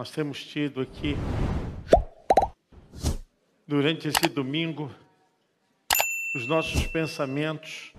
nós 0.00 0.10
temos 0.10 0.42
tido 0.42 0.80
aqui, 0.80 1.14
durante 3.66 4.08
esse 4.08 4.30
domingo, 4.30 4.90
os 6.34 6.46
nossos 6.46 6.86
pensamentos 6.86 7.92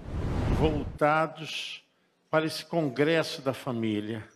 voltados 0.57 1.85
para 2.27 2.43
esse 2.43 2.65
congresso 2.65 3.43
da 3.43 3.53
família, 3.53 4.27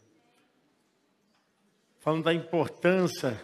falando 2.01 2.25
da 2.25 2.33
importância 2.35 3.43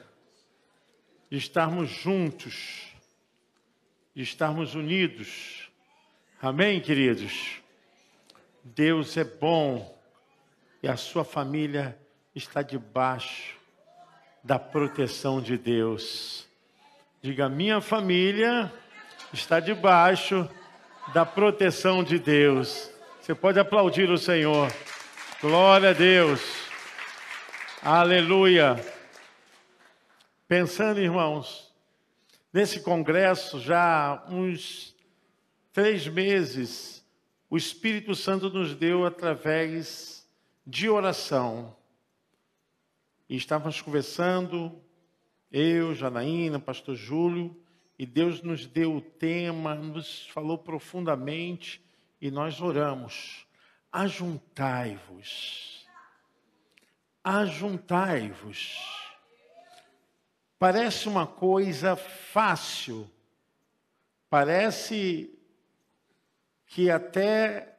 de 1.28 1.38
estarmos 1.40 1.90
juntos, 1.90 2.94
de 4.14 4.22
estarmos 4.22 4.76
unidos. 4.76 5.72
Amém, 6.40 6.80
queridos? 6.80 7.60
Deus 8.64 9.18
é 9.18 9.24
bom 9.24 10.00
e 10.84 10.88
a 10.88 10.96
sua 10.96 11.26
família 11.26 12.00
está 12.36 12.62
debaixo 12.62 13.60
da 14.44 14.58
proteção 14.58 15.42
de 15.42 15.58
Deus. 15.58 16.48
Diga, 17.22 17.48
minha 17.48 17.80
família 17.80 18.72
está 19.32 19.60
debaixo 19.60 20.50
da 21.14 21.26
proteção 21.26 22.04
de 22.04 22.18
Deus. 22.18 22.90
Você 23.22 23.36
pode 23.36 23.60
aplaudir 23.60 24.10
o 24.10 24.18
Senhor. 24.18 24.72
Glória 25.40 25.92
a 25.92 25.94
Deus. 25.94 26.42
Aleluia. 27.84 28.84
Pensando, 30.48 31.00
irmãos, 31.00 31.72
nesse 32.52 32.82
congresso 32.82 33.60
já 33.60 34.24
uns 34.30 34.96
três 35.72 36.08
meses, 36.08 37.06
o 37.50 37.58
Espírito 37.58 38.16
Santo 38.16 38.50
nos 38.50 38.76
deu 38.76 39.06
através 39.06 40.28
de 40.66 40.90
oração. 40.90 41.76
E 43.32 43.38
estávamos 43.38 43.82
conversando, 43.82 44.78
eu, 45.50 45.96
Janaína, 45.96 46.60
pastor 46.60 46.96
Júlio, 46.98 47.58
e 47.98 48.06
Deus 48.06 48.42
nos 48.42 48.68
deu 48.68 48.98
o 48.98 49.00
tema, 49.00 49.74
nos 49.74 50.28
falou 50.28 50.58
profundamente 50.58 51.82
e 52.20 52.30
nós 52.30 52.60
oramos. 52.60 53.48
Ajuntai-vos. 53.90 55.88
Ajuntai-vos. 57.24 58.76
Parece 60.60 61.08
uma 61.08 61.26
coisa 61.26 61.96
fácil, 61.96 63.10
parece 64.30 65.34
que 66.66 66.92
até 66.92 67.78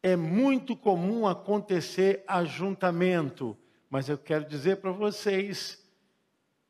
é 0.00 0.14
muito 0.14 0.76
comum 0.76 1.26
acontecer 1.26 2.22
ajuntamento, 2.28 3.58
mas 3.94 4.08
eu 4.08 4.18
quero 4.18 4.44
dizer 4.44 4.78
para 4.78 4.90
vocês 4.90 5.80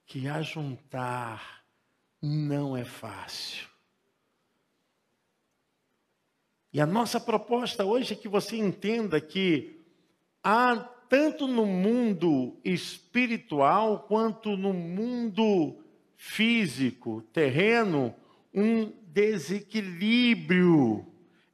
que 0.05 0.29
ajuntar 0.29 1.65
não 2.21 2.77
é 2.77 2.85
fácil. 2.85 3.67
E 6.71 6.83
a 6.83 6.85
nossa 6.85 7.19
proposta 7.19 7.83
hoje 7.83 8.13
é 8.13 8.17
que 8.17 8.29
você 8.29 8.59
entenda 8.59 9.19
que 9.23 9.81
há 10.43 10.77
tanto 11.09 11.47
no 11.47 11.65
mundo 11.65 12.61
espiritual 12.63 14.01
quanto 14.01 14.55
no 14.55 14.75
mundo 14.75 15.83
físico, 16.19 17.23
terreno, 17.33 18.15
um 18.53 18.93
desequilíbrio 19.07 21.07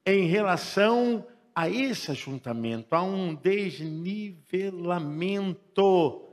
em 0.05 0.27
relação 0.27 1.25
a 1.61 1.69
esse 1.69 2.11
ajuntamento, 2.11 2.94
há 2.94 3.03
um 3.03 3.34
desnivelamento 3.34 6.27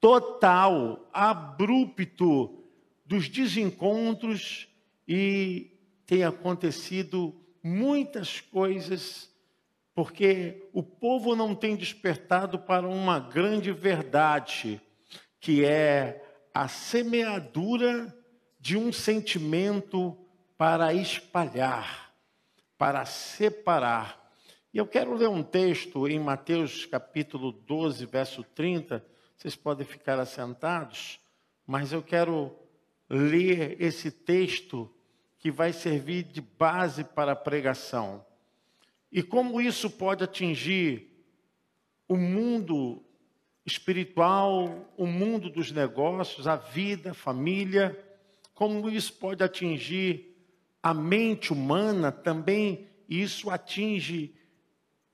total, 0.00 1.10
abrupto 1.12 2.64
dos 3.04 3.28
desencontros 3.28 4.66
e 5.06 5.76
tem 6.06 6.24
acontecido 6.24 7.38
muitas 7.62 8.40
coisas 8.40 9.30
porque 9.94 10.70
o 10.72 10.82
povo 10.82 11.36
não 11.36 11.54
tem 11.54 11.76
despertado 11.76 12.58
para 12.58 12.88
uma 12.88 13.20
grande 13.20 13.72
verdade, 13.72 14.80
que 15.38 15.66
é 15.66 16.24
a 16.54 16.66
semeadura 16.66 18.16
de 18.58 18.78
um 18.78 18.90
sentimento 18.90 20.16
para 20.56 20.94
espalhar 20.94 22.10
para 22.82 23.04
separar. 23.04 24.21
E 24.72 24.78
eu 24.78 24.86
quero 24.86 25.12
ler 25.14 25.28
um 25.28 25.42
texto 25.42 26.08
em 26.08 26.18
Mateus 26.18 26.86
capítulo 26.86 27.52
12, 27.52 28.06
verso 28.06 28.42
30. 28.42 29.04
Vocês 29.36 29.54
podem 29.54 29.86
ficar 29.86 30.18
assentados, 30.18 31.20
mas 31.66 31.92
eu 31.92 32.02
quero 32.02 32.56
ler 33.06 33.76
esse 33.78 34.10
texto 34.10 34.90
que 35.38 35.50
vai 35.50 35.74
servir 35.74 36.22
de 36.22 36.40
base 36.40 37.04
para 37.04 37.32
a 37.32 37.36
pregação. 37.36 38.24
E 39.10 39.22
como 39.22 39.60
isso 39.60 39.90
pode 39.90 40.24
atingir 40.24 41.22
o 42.08 42.16
mundo 42.16 43.04
espiritual, 43.66 44.90
o 44.96 45.06
mundo 45.06 45.50
dos 45.50 45.70
negócios, 45.70 46.46
a 46.46 46.56
vida, 46.56 47.10
a 47.10 47.14
família, 47.14 47.94
como 48.54 48.88
isso 48.88 49.12
pode 49.12 49.44
atingir 49.44 50.34
a 50.82 50.94
mente 50.94 51.52
humana 51.52 52.10
também 52.10 52.88
isso 53.08 53.50
atinge 53.50 54.34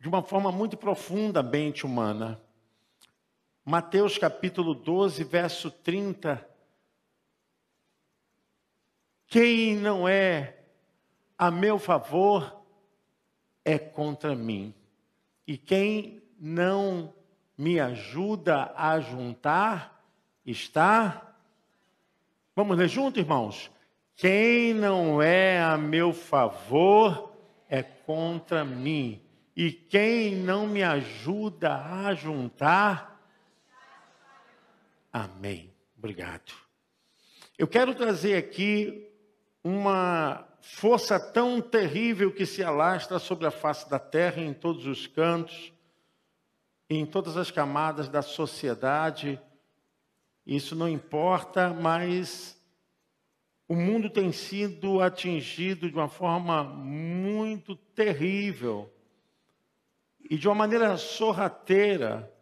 de 0.01 0.09
uma 0.09 0.23
forma 0.23 0.53
muito 0.53 0.77
profunda 0.77 1.43
mente 1.43 1.85
humana. 1.85 2.41
Mateus 3.65 4.17
capítulo 4.17 4.75
12, 4.75 5.25
verso 5.25 5.71
30. 5.71 6.47
Quem 9.27 9.77
não 9.77 10.09
é 10.09 10.59
a 11.37 11.51
meu 11.51 11.79
favor 11.79 12.63
é 13.65 13.79
contra 13.79 14.35
mim. 14.35 14.75
E 15.47 15.59
quem 15.59 16.23
não 16.39 17.13
me 17.57 17.79
ajuda 17.81 18.73
a 18.77 19.01
juntar 19.01 20.03
está. 20.47 21.35
Vamos 22.55 22.79
ler 22.79 22.89
junto, 22.89 23.19
irmãos? 23.21 23.71
Quem 24.17 24.73
não 24.73 25.21
é 25.21 25.61
a 25.63 25.77
meu 25.77 26.13
favor 26.13 27.35
é 27.69 27.83
contra 27.83 28.65
mim. 28.65 29.21
E 29.59 29.73
quem 29.73 30.37
não 30.37 30.69
me 30.69 30.85
ajuda 30.85 31.85
a 31.85 32.15
juntar. 32.15 33.21
Amém. 35.13 35.75
Obrigado. 35.97 36.53
Eu 37.59 37.67
quero 37.67 37.93
trazer 37.93 38.37
aqui 38.37 39.11
uma 39.65 40.47
força 40.61 41.19
tão 41.19 41.61
terrível 41.61 42.33
que 42.33 42.47
se 42.47 42.63
alastra 42.63 43.19
sobre 43.19 43.49
a 43.49 43.51
face 43.51 43.91
da 43.91 43.99
terra, 43.99 44.41
em 44.41 44.55
todos 44.55 44.87
os 44.87 45.09
cantos, 45.09 45.73
em 46.89 47.05
todas 47.05 47.37
as 47.37 47.51
camadas 47.51 48.09
da 48.09 48.23
sociedade. 48.23 49.41
Isso 50.47 50.77
não 50.77 50.89
importa, 50.89 51.71
mas 51.71 52.57
o 53.67 53.75
mundo 53.75 54.09
tem 54.09 54.31
sido 54.31 55.01
atingido 55.01 55.91
de 55.91 55.97
uma 55.97 56.09
forma 56.09 56.63
muito 56.63 57.75
terrível 57.75 58.95
e 60.29 60.37
de 60.37 60.49
uma 60.49 60.55
maneira 60.55 60.97
sorrateira. 60.97 62.33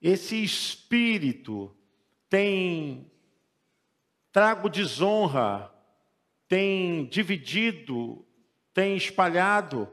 Esse 0.00 0.42
espírito 0.42 1.74
tem 2.28 3.10
trago 4.32 4.68
desonra, 4.68 5.72
tem 6.48 7.06
dividido, 7.06 8.26
tem 8.74 8.96
espalhado. 8.96 9.88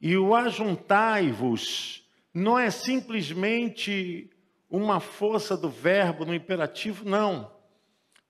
E 0.00 0.16
o 0.16 0.34
ajuntai-vos 0.34 2.08
não 2.32 2.58
é 2.58 2.70
simplesmente 2.70 4.30
uma 4.68 5.00
força 5.00 5.56
do 5.56 5.68
verbo 5.68 6.24
no 6.24 6.34
imperativo, 6.34 7.04
não 7.04 7.60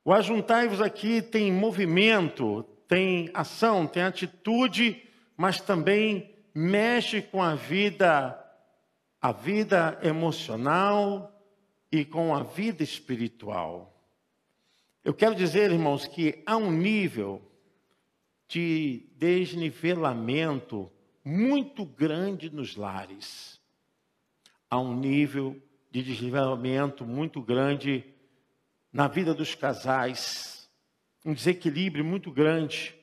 o 0.04 0.12
ajuntai-vos 0.12 0.80
aqui 0.80 1.20
tem 1.20 1.52
movimento, 1.52 2.62
tem 2.88 3.30
ação, 3.34 3.86
tem 3.86 4.02
atitude, 4.02 5.02
mas 5.36 5.60
também 5.60 6.29
mexe 6.54 7.22
com 7.22 7.42
a 7.42 7.54
vida, 7.54 8.38
a 9.20 9.32
vida 9.32 9.98
emocional 10.02 11.32
e 11.90 12.04
com 12.04 12.34
a 12.34 12.42
vida 12.42 12.82
espiritual. 12.82 13.94
Eu 15.04 15.14
quero 15.14 15.34
dizer, 15.34 15.70
irmãos, 15.70 16.06
que 16.06 16.42
há 16.44 16.56
um 16.56 16.70
nível 16.70 17.40
de 18.46 19.06
desnivelamento 19.16 20.90
muito 21.24 21.84
grande 21.84 22.50
nos 22.50 22.76
lares. 22.76 23.60
Há 24.68 24.78
um 24.78 24.94
nível 24.94 25.60
de 25.90 26.02
desnivelamento 26.02 27.04
muito 27.04 27.40
grande 27.40 28.04
na 28.92 29.08
vida 29.08 29.32
dos 29.32 29.54
casais, 29.54 30.68
um 31.24 31.32
desequilíbrio 31.32 32.04
muito 32.04 32.30
grande 32.30 32.94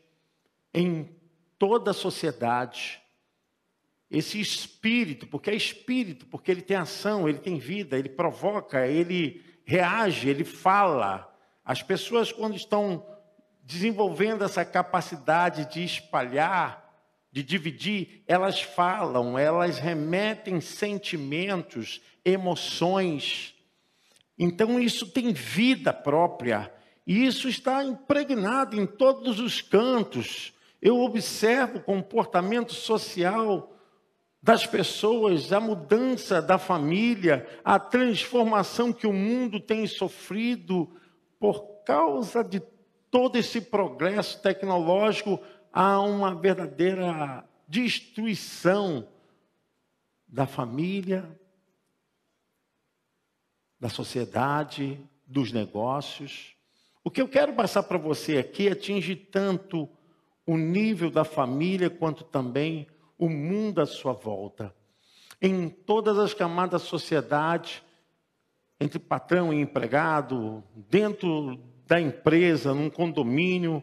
em 0.73 1.09
toda 1.57 1.91
a 1.91 1.93
sociedade. 1.93 3.01
Esse 4.09 4.39
espírito, 4.39 5.27
porque 5.27 5.49
é 5.49 5.55
espírito, 5.55 6.25
porque 6.27 6.49
ele 6.49 6.61
tem 6.61 6.77
ação, 6.77 7.27
ele 7.27 7.39
tem 7.39 7.57
vida, 7.57 7.97
ele 7.97 8.09
provoca, 8.09 8.87
ele 8.87 9.41
reage, 9.65 10.29
ele 10.29 10.45
fala. 10.45 11.33
As 11.63 11.83
pessoas, 11.83 12.31
quando 12.31 12.55
estão 12.55 13.05
desenvolvendo 13.63 14.45
essa 14.45 14.63
capacidade 14.63 15.69
de 15.69 15.83
espalhar, 15.83 16.87
de 17.29 17.43
dividir, 17.43 18.23
elas 18.25 18.61
falam, 18.61 19.37
elas 19.37 19.77
remetem 19.77 20.61
sentimentos, 20.61 22.01
emoções. 22.23 23.53
Então, 24.39 24.79
isso 24.79 25.07
tem 25.07 25.33
vida 25.33 25.91
própria. 25.91 26.73
E 27.05 27.25
isso 27.25 27.49
está 27.49 27.83
impregnado 27.83 28.79
em 28.79 28.85
todos 28.85 29.39
os 29.39 29.61
cantos. 29.61 30.53
Eu 30.81 30.99
observo 30.99 31.81
comportamento 31.81 32.73
social 32.73 33.73
das 34.41 34.65
pessoas, 34.65 35.51
a 35.51 35.59
mudança 35.59 36.41
da 36.41 36.57
família, 36.57 37.47
a 37.63 37.79
transformação 37.79 38.93
que 38.93 39.07
o 39.07 39.13
mundo 39.13 39.59
tem 39.59 39.85
sofrido 39.87 40.89
por 41.39 41.83
causa 41.83 42.43
de 42.43 42.61
todo 43.09 43.37
esse 43.37 43.61
progresso 43.61 44.41
tecnológico, 44.41 45.41
há 45.71 45.99
uma 46.01 46.35
verdadeira 46.35 47.47
destruição 47.67 49.07
da 50.27 50.45
família, 50.45 51.39
da 53.79 53.89
sociedade, 53.89 54.99
dos 55.25 55.51
negócios. 55.51 56.55
O 57.03 57.11
que 57.11 57.21
eu 57.21 57.27
quero 57.27 57.53
passar 57.53 57.83
para 57.83 57.97
você 57.97 58.37
aqui 58.37 58.67
atinge 58.67 59.15
tanto 59.15 59.89
o 60.45 60.57
nível 60.57 61.11
da 61.11 61.23
família 61.23 61.89
quanto 61.89 62.23
também 62.23 62.87
o 63.17 63.29
mundo 63.29 63.81
à 63.81 63.85
sua 63.85 64.13
volta. 64.13 64.73
Em 65.41 65.69
todas 65.69 66.17
as 66.17 66.33
camadas 66.33 66.81
da 66.81 66.87
sociedade, 66.87 67.83
entre 68.79 68.99
patrão 68.99 69.53
e 69.53 69.61
empregado, 69.61 70.63
dentro 70.89 71.59
da 71.85 71.99
empresa, 71.99 72.73
num 72.73 72.89
condomínio, 72.89 73.81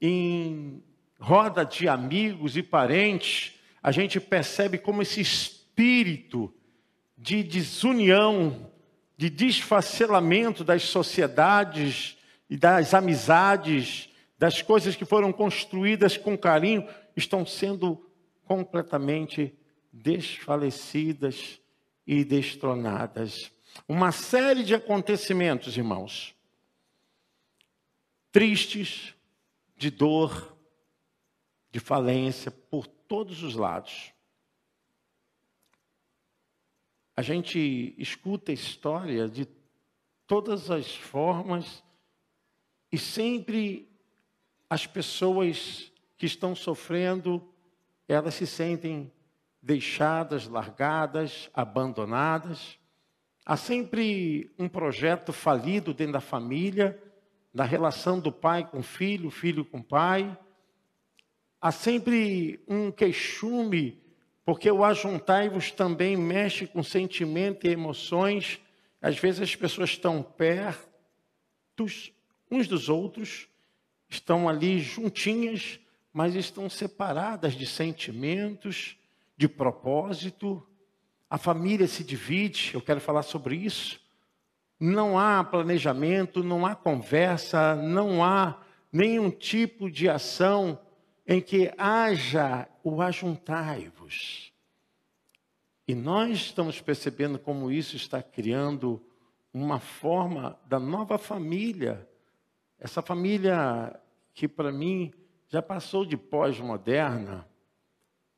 em 0.00 0.82
roda 1.18 1.64
de 1.64 1.88
amigos 1.88 2.56
e 2.56 2.62
parentes, 2.62 3.54
a 3.82 3.90
gente 3.90 4.20
percebe 4.20 4.78
como 4.78 5.02
esse 5.02 5.20
espírito 5.20 6.52
de 7.16 7.42
desunião, 7.42 8.70
de 9.16 9.30
desfacelamento 9.30 10.64
das 10.64 10.82
sociedades 10.82 12.16
e 12.48 12.56
das 12.56 12.92
amizades, 12.92 14.10
das 14.38 14.60
coisas 14.60 14.96
que 14.96 15.04
foram 15.04 15.32
construídas 15.32 16.16
com 16.16 16.36
carinho, 16.36 16.86
estão 17.16 17.46
sendo 17.46 18.03
completamente 18.44 19.56
desfalecidas 19.92 21.60
e 22.06 22.24
destronadas. 22.24 23.52
Uma 23.88 24.12
série 24.12 24.62
de 24.62 24.74
acontecimentos, 24.74 25.76
irmãos, 25.76 26.34
tristes, 28.30 29.14
de 29.76 29.90
dor, 29.90 30.56
de 31.70 31.80
falência, 31.80 32.50
por 32.50 32.86
todos 32.86 33.42
os 33.42 33.54
lados. 33.54 34.12
A 37.16 37.22
gente 37.22 37.94
escuta 37.96 38.50
a 38.50 38.54
história 38.54 39.28
de 39.28 39.46
todas 40.26 40.70
as 40.70 40.94
formas 40.94 41.84
e 42.90 42.98
sempre 42.98 43.88
as 44.68 44.86
pessoas 44.86 45.92
que 46.16 46.26
estão 46.26 46.54
sofrendo 46.56 47.53
elas 48.08 48.34
se 48.34 48.46
sentem 48.46 49.12
deixadas, 49.62 50.46
largadas, 50.46 51.48
abandonadas. 51.54 52.78
Há 53.46 53.56
sempre 53.56 54.52
um 54.58 54.68
projeto 54.68 55.32
falido 55.32 55.94
dentro 55.94 56.14
da 56.14 56.20
família, 56.20 57.02
da 57.52 57.64
relação 57.64 58.20
do 58.20 58.30
pai 58.30 58.68
com 58.68 58.80
o 58.80 58.82
filho, 58.82 59.30
filho 59.30 59.64
com 59.64 59.78
o 59.78 59.84
pai. 59.84 60.36
Há 61.60 61.72
sempre 61.72 62.62
um 62.68 62.90
queixume, 62.90 64.02
porque 64.44 64.70
o 64.70 64.84
ajuntai-vos 64.84 65.70
também 65.70 66.16
mexe 66.16 66.66
com 66.66 66.82
sentimento 66.82 67.66
e 67.66 67.70
emoções. 67.70 68.60
Às 69.00 69.18
vezes 69.18 69.40
as 69.40 69.56
pessoas 69.56 69.90
estão 69.90 70.22
perto 70.22 70.94
uns 72.50 72.68
dos 72.68 72.88
outros, 72.88 73.48
estão 74.08 74.48
ali 74.48 74.78
juntinhas, 74.78 75.80
mas 76.14 76.36
estão 76.36 76.70
separadas 76.70 77.54
de 77.54 77.66
sentimentos, 77.66 78.96
de 79.36 79.48
propósito. 79.48 80.64
A 81.28 81.36
família 81.36 81.88
se 81.88 82.04
divide, 82.04 82.70
eu 82.72 82.80
quero 82.80 83.00
falar 83.00 83.24
sobre 83.24 83.56
isso. 83.56 84.00
Não 84.78 85.18
há 85.18 85.42
planejamento, 85.42 86.44
não 86.44 86.64
há 86.64 86.76
conversa, 86.76 87.74
não 87.74 88.22
há 88.22 88.62
nenhum 88.92 89.28
tipo 89.28 89.90
de 89.90 90.08
ação 90.08 90.78
em 91.26 91.40
que 91.40 91.74
haja 91.76 92.68
o 92.84 93.02
ajuntai-vos. 93.02 94.52
E 95.88 95.96
nós 95.96 96.36
estamos 96.36 96.80
percebendo 96.80 97.40
como 97.40 97.72
isso 97.72 97.96
está 97.96 98.22
criando 98.22 99.04
uma 99.52 99.80
forma 99.80 100.56
da 100.66 100.78
nova 100.78 101.18
família. 101.18 102.08
Essa 102.78 103.02
família 103.02 104.00
que 104.32 104.46
para 104.46 104.70
mim 104.70 105.12
já 105.54 105.62
passou 105.62 106.04
de 106.04 106.16
pós-moderna. 106.16 107.48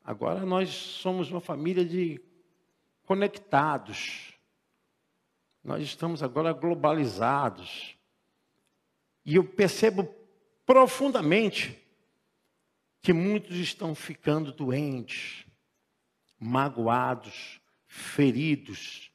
Agora 0.05 0.45
nós 0.45 0.69
somos 0.69 1.31
uma 1.31 1.41
família 1.41 1.83
de 1.83 2.21
conectados. 3.07 4.35
Nós 5.65 5.83
estamos 5.83 6.23
agora 6.23 6.53
globalizados. 6.53 7.97
E 9.25 9.37
eu 9.37 9.45
percebo 9.45 10.05
profundamente 10.67 11.83
que 13.01 13.15
muitos 13.15 13.57
estão 13.57 13.95
ficando 13.95 14.53
doentes, 14.53 15.47
magoados, 16.39 17.63
feridos. 17.87 19.11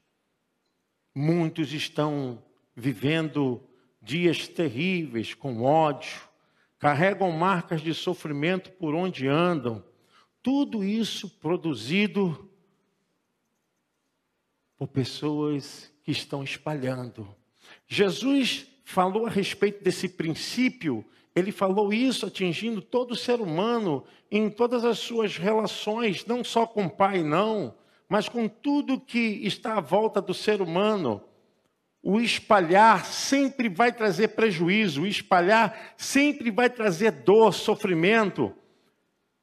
Muitos 1.14 1.72
estão 1.72 2.44
vivendo 2.76 3.62
dias 4.02 4.48
terríveis 4.48 5.36
com 5.36 5.62
ódio, 5.62 6.31
carregam 6.82 7.32
marcas 7.32 7.80
de 7.80 7.94
sofrimento 7.94 8.72
por 8.72 8.96
onde 8.96 9.28
andam. 9.28 9.84
Tudo 10.42 10.84
isso 10.84 11.30
produzido 11.30 12.50
por 14.76 14.88
pessoas 14.88 15.94
que 16.04 16.10
estão 16.12 16.44
espalhando. 16.44 17.36
Jesus 17.88 18.66
falou 18.84 19.28
a 19.28 19.30
respeito 19.30 19.84
desse 19.84 20.10
princípio, 20.10 21.06
ele 21.36 21.52
falou 21.52 21.94
isso 21.94 22.26
atingindo 22.26 22.82
todo 22.82 23.16
ser 23.16 23.40
humano 23.40 24.04
em 24.32 24.50
todas 24.50 24.84
as 24.84 24.98
suas 24.98 25.38
relações, 25.38 26.26
não 26.26 26.44
só 26.44 26.66
com 26.66 26.86
o 26.86 26.90
pai, 26.90 27.22
não, 27.22 27.76
mas 28.10 28.28
com 28.28 28.48
tudo 28.48 29.00
que 29.00 29.40
está 29.44 29.78
à 29.78 29.82
volta 29.82 30.20
do 30.20 30.34
ser 30.34 30.64
humano. 30.64 31.24
O 32.04 32.20
espalhar 32.20 33.06
sempre 33.06 33.70
vai 33.70 33.92
trazer 33.92 34.30
prejuízo, 34.30 35.04
o 35.04 35.08
espalhar 35.08 35.94
sempre 35.96 36.50
vai 36.50 36.70
trazer 36.70 37.12
dor, 37.12 37.54
sofrimento. 37.54 38.54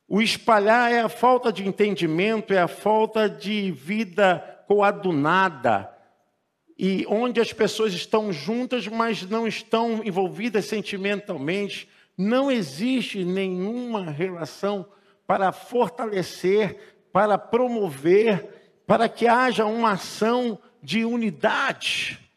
O 0.09 0.21
espalhar 0.21 0.91
é 0.91 1.01
a 1.01 1.09
falta 1.09 1.53
de 1.53 1.67
entendimento, 1.67 2.53
é 2.53 2.59
a 2.59 2.67
falta 2.67 3.29
de 3.29 3.71
vida 3.71 4.65
coadunada. 4.67 5.89
E 6.77 7.05
onde 7.09 7.41
as 7.41 7.53
pessoas 7.53 7.93
estão 7.93 8.33
juntas, 8.33 8.89
mas 8.89 9.23
não 9.29 9.47
estão 9.47 10.03
envolvidas 10.05 10.65
sentimentalmente, 10.65 11.89
não 12.17 12.51
existe 12.51 13.25
nenhuma 13.25 14.11
relação 14.11 14.85
para 15.27 15.53
fortalecer, 15.53 16.97
para 17.13 17.39
promover, 17.39 18.83
para 18.85 19.09
que 19.09 19.29
haja 19.29 19.65
uma 19.65 19.93
ação 19.93 20.59
de 20.83 21.05
unidade. 21.05 22.28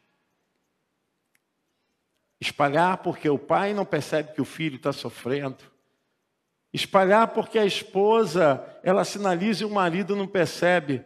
Espalhar 2.42 2.98
porque 2.98 3.30
o 3.30 3.38
pai 3.38 3.72
não 3.72 3.86
percebe 3.86 4.34
que 4.34 4.42
o 4.42 4.46
filho 4.46 4.78
está 4.78 4.92
sofrendo. 4.92 5.64
Espalhar 6.74 7.28
porque 7.28 7.60
a 7.60 7.66
esposa, 7.66 8.66
ela 8.82 9.06
sinaliza 9.06 9.62
e 9.62 9.66
o 9.66 9.70
marido 9.70 10.16
não 10.16 10.26
percebe 10.26 11.04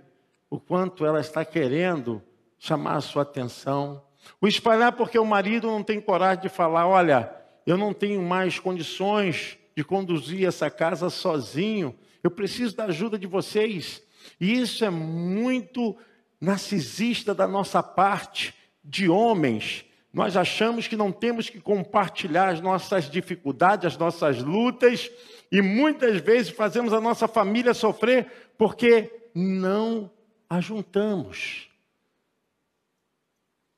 o 0.49 0.57
quanto 0.57 1.05
ela 1.05 1.19
está 1.19 1.43
querendo 1.43 2.23
chamar 2.57 2.95
a 2.95 3.01
sua 3.01 3.23
atenção. 3.23 4.01
O 4.39 4.47
espalhar 4.47 4.93
porque 4.93 5.19
o 5.19 5.25
marido 5.25 5.67
não 5.67 5.83
tem 5.83 5.99
coragem 5.99 6.43
de 6.43 6.49
falar: 6.49 6.87
olha, 6.87 7.29
eu 7.65 7.77
não 7.77 7.93
tenho 7.93 8.21
mais 8.21 8.57
condições 8.57 9.57
de 9.75 9.83
conduzir 9.83 10.47
essa 10.47 10.69
casa 10.69 11.09
sozinho, 11.09 11.93
eu 12.23 12.31
preciso 12.31 12.77
da 12.77 12.85
ajuda 12.85 13.19
de 13.19 13.27
vocês. 13.27 14.01
E 14.39 14.57
isso 14.57 14.85
é 14.85 14.89
muito 14.89 15.97
narcisista 16.39 17.35
da 17.35 17.45
nossa 17.45 17.83
parte, 17.83 18.53
de 18.81 19.09
homens, 19.09 19.83
nós 20.15 20.37
achamos 20.37 20.87
que 20.87 20.95
não 20.95 21.11
temos 21.11 21.49
que 21.49 21.59
compartilhar 21.59 22.47
as 22.47 22.61
nossas 22.61 23.09
dificuldades, 23.09 23.85
as 23.85 23.97
nossas 23.97 24.41
lutas, 24.41 25.11
E 25.51 25.61
muitas 25.61 26.21
vezes 26.21 26.51
fazemos 26.51 26.93
a 26.93 27.01
nossa 27.01 27.27
família 27.27 27.73
sofrer 27.73 28.53
porque 28.57 29.29
não 29.35 30.09
ajuntamos. 30.49 31.69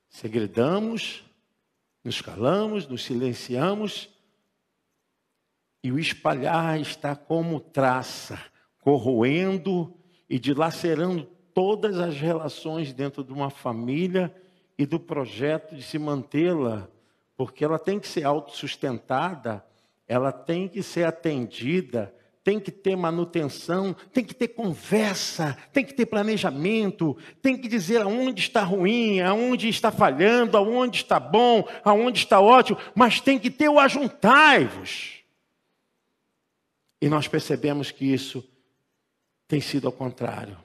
Segredamos, 0.10 1.26
nos 2.04 2.22
calamos, 2.22 2.88
nos 2.88 3.04
silenciamos, 3.04 4.08
e 5.84 5.92
o 5.92 5.98
espalhar 5.98 6.80
está 6.80 7.16
como 7.16 7.60
traça, 7.60 8.40
corroendo 8.80 9.92
e 10.30 10.38
dilacerando 10.38 11.26
todas 11.52 11.98
as 11.98 12.16
relações 12.16 12.94
dentro 12.94 13.24
de 13.24 13.34
uma 13.34 13.50
família 13.50 14.32
e 14.78 14.86
do 14.86 15.00
projeto 15.00 15.76
de 15.76 15.82
se 15.82 15.98
mantê-la, 15.98 16.88
porque 17.36 17.64
ela 17.66 17.80
tem 17.80 18.00
que 18.00 18.08
ser 18.08 18.24
autossustentada, 18.24 19.66
ela 20.08 20.32
tem 20.32 20.68
que 20.68 20.84
ser 20.84 21.06
atendida, 21.06 22.14
tem 22.44 22.62
que 22.62 22.72
ter 22.72 22.96
manutenção, 22.96 23.94
tem 24.14 24.24
que 24.24 24.34
ter 24.34 24.48
conversa, 24.48 25.58
tem 25.74 25.84
que 25.84 25.94
ter 25.94 26.06
planejamento, 26.06 27.18
tem 27.42 27.58
que 27.58 27.68
dizer 27.68 28.02
aonde 28.02 28.42
está 28.42 28.64
ruim, 28.64 29.20
aonde 29.20 29.68
está 29.68 29.92
falhando, 29.92 30.56
aonde 30.56 30.98
está 30.98 31.20
bom, 31.20 31.68
aonde 31.84 32.20
está 32.20 32.40
ótimo, 32.40 32.80
mas 32.96 33.20
tem 33.20 33.38
que 33.38 33.52
ter 33.52 33.68
o 33.68 33.78
ajuntai-vos. 33.78 35.18
E 37.02 37.10
nós 37.10 37.28
percebemos 37.28 37.92
que 37.92 38.06
isso 38.06 38.42
tem 39.48 39.60
sido 39.60 39.88
ao 39.88 39.94
contrário. 39.94 40.58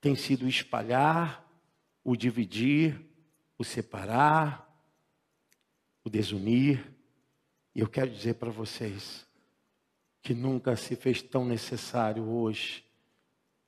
Tem 0.00 0.16
sido 0.16 0.48
espalhar, 0.48 1.43
o 2.04 2.14
dividir, 2.14 3.00
o 3.56 3.64
separar, 3.64 4.70
o 6.04 6.10
desunir. 6.10 6.92
E 7.74 7.80
eu 7.80 7.88
quero 7.88 8.10
dizer 8.10 8.34
para 8.34 8.50
vocês, 8.50 9.26
que 10.22 10.34
nunca 10.34 10.76
se 10.76 10.94
fez 10.94 11.22
tão 11.22 11.44
necessário 11.44 12.24
hoje 12.24 12.84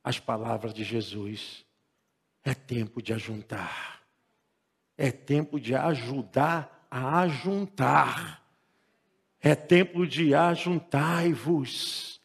as 0.05 0.21
palavras 0.21 0.73
de 0.73 0.85
Jesus. 0.85 1.65
É 2.45 2.55
tempo 2.55 3.03
de 3.03 3.13
ajuntar. 3.13 4.03
É 4.97 5.11
tempo 5.11 5.59
de 5.59 5.75
ajudar 5.75 6.87
a 6.91 7.21
ajuntar. 7.23 8.43
É 9.41 9.55
tempo 9.55 10.07
de 10.07 10.35
ajuntai-vos. 10.35 12.21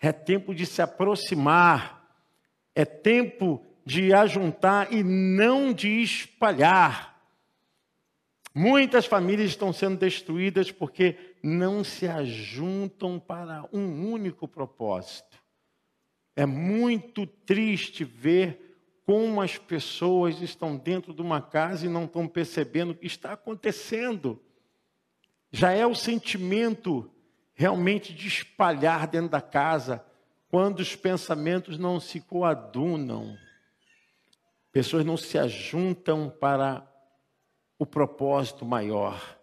É 0.00 0.12
tempo 0.12 0.54
de 0.54 0.64
se 0.64 0.80
aproximar. 0.80 2.08
É 2.74 2.84
tempo 2.84 3.67
de 3.88 4.12
ajuntar 4.12 4.92
e 4.92 5.02
não 5.02 5.72
de 5.72 6.02
espalhar. 6.02 7.18
Muitas 8.54 9.06
famílias 9.06 9.48
estão 9.48 9.72
sendo 9.72 9.96
destruídas 9.96 10.70
porque 10.70 11.16
não 11.42 11.82
se 11.82 12.06
ajuntam 12.06 13.18
para 13.18 13.66
um 13.72 14.12
único 14.12 14.46
propósito. 14.46 15.42
É 16.36 16.44
muito 16.44 17.26
triste 17.26 18.04
ver 18.04 19.00
como 19.06 19.40
as 19.40 19.56
pessoas 19.56 20.42
estão 20.42 20.76
dentro 20.76 21.14
de 21.14 21.22
uma 21.22 21.40
casa 21.40 21.86
e 21.86 21.88
não 21.88 22.04
estão 22.04 22.28
percebendo 22.28 22.90
o 22.90 22.94
que 22.94 23.06
está 23.06 23.32
acontecendo. 23.32 24.38
Já 25.50 25.72
é 25.72 25.86
o 25.86 25.94
sentimento 25.94 27.10
realmente 27.54 28.12
de 28.12 28.28
espalhar 28.28 29.06
dentro 29.06 29.30
da 29.30 29.40
casa 29.40 30.04
quando 30.50 30.80
os 30.80 30.94
pensamentos 30.94 31.78
não 31.78 31.98
se 31.98 32.20
coadunam. 32.20 33.47
Pessoas 34.78 35.04
não 35.04 35.16
se 35.16 35.36
ajuntam 35.36 36.30
para 36.30 36.88
o 37.80 37.84
propósito 37.84 38.64
maior. 38.64 39.36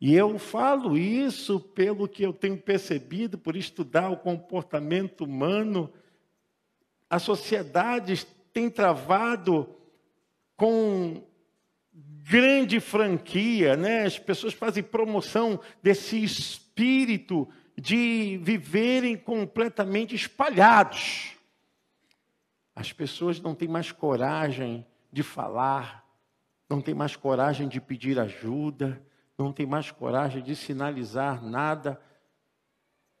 E 0.00 0.12
eu 0.12 0.36
falo 0.36 0.98
isso 0.98 1.60
pelo 1.60 2.08
que 2.08 2.24
eu 2.24 2.32
tenho 2.32 2.58
percebido, 2.58 3.38
por 3.38 3.54
estudar 3.54 4.10
o 4.10 4.16
comportamento 4.16 5.22
humano. 5.22 5.92
A 7.08 7.20
sociedade 7.20 8.26
tem 8.52 8.68
travado 8.68 9.72
com 10.56 11.22
grande 11.92 12.80
franquia, 12.80 13.76
né? 13.76 14.06
As 14.06 14.18
pessoas 14.18 14.54
fazem 14.54 14.82
promoção 14.82 15.60
desse 15.80 16.20
espírito 16.20 17.48
de 17.80 18.40
viverem 18.42 19.16
completamente 19.16 20.16
espalhados. 20.16 21.37
As 22.78 22.92
pessoas 22.92 23.40
não 23.40 23.56
têm 23.56 23.66
mais 23.66 23.90
coragem 23.90 24.86
de 25.12 25.24
falar, 25.24 26.08
não 26.70 26.80
tem 26.80 26.94
mais 26.94 27.16
coragem 27.16 27.66
de 27.66 27.80
pedir 27.80 28.20
ajuda, 28.20 29.04
não 29.36 29.52
tem 29.52 29.66
mais 29.66 29.90
coragem 29.90 30.40
de 30.40 30.54
sinalizar 30.54 31.44
nada, 31.44 32.00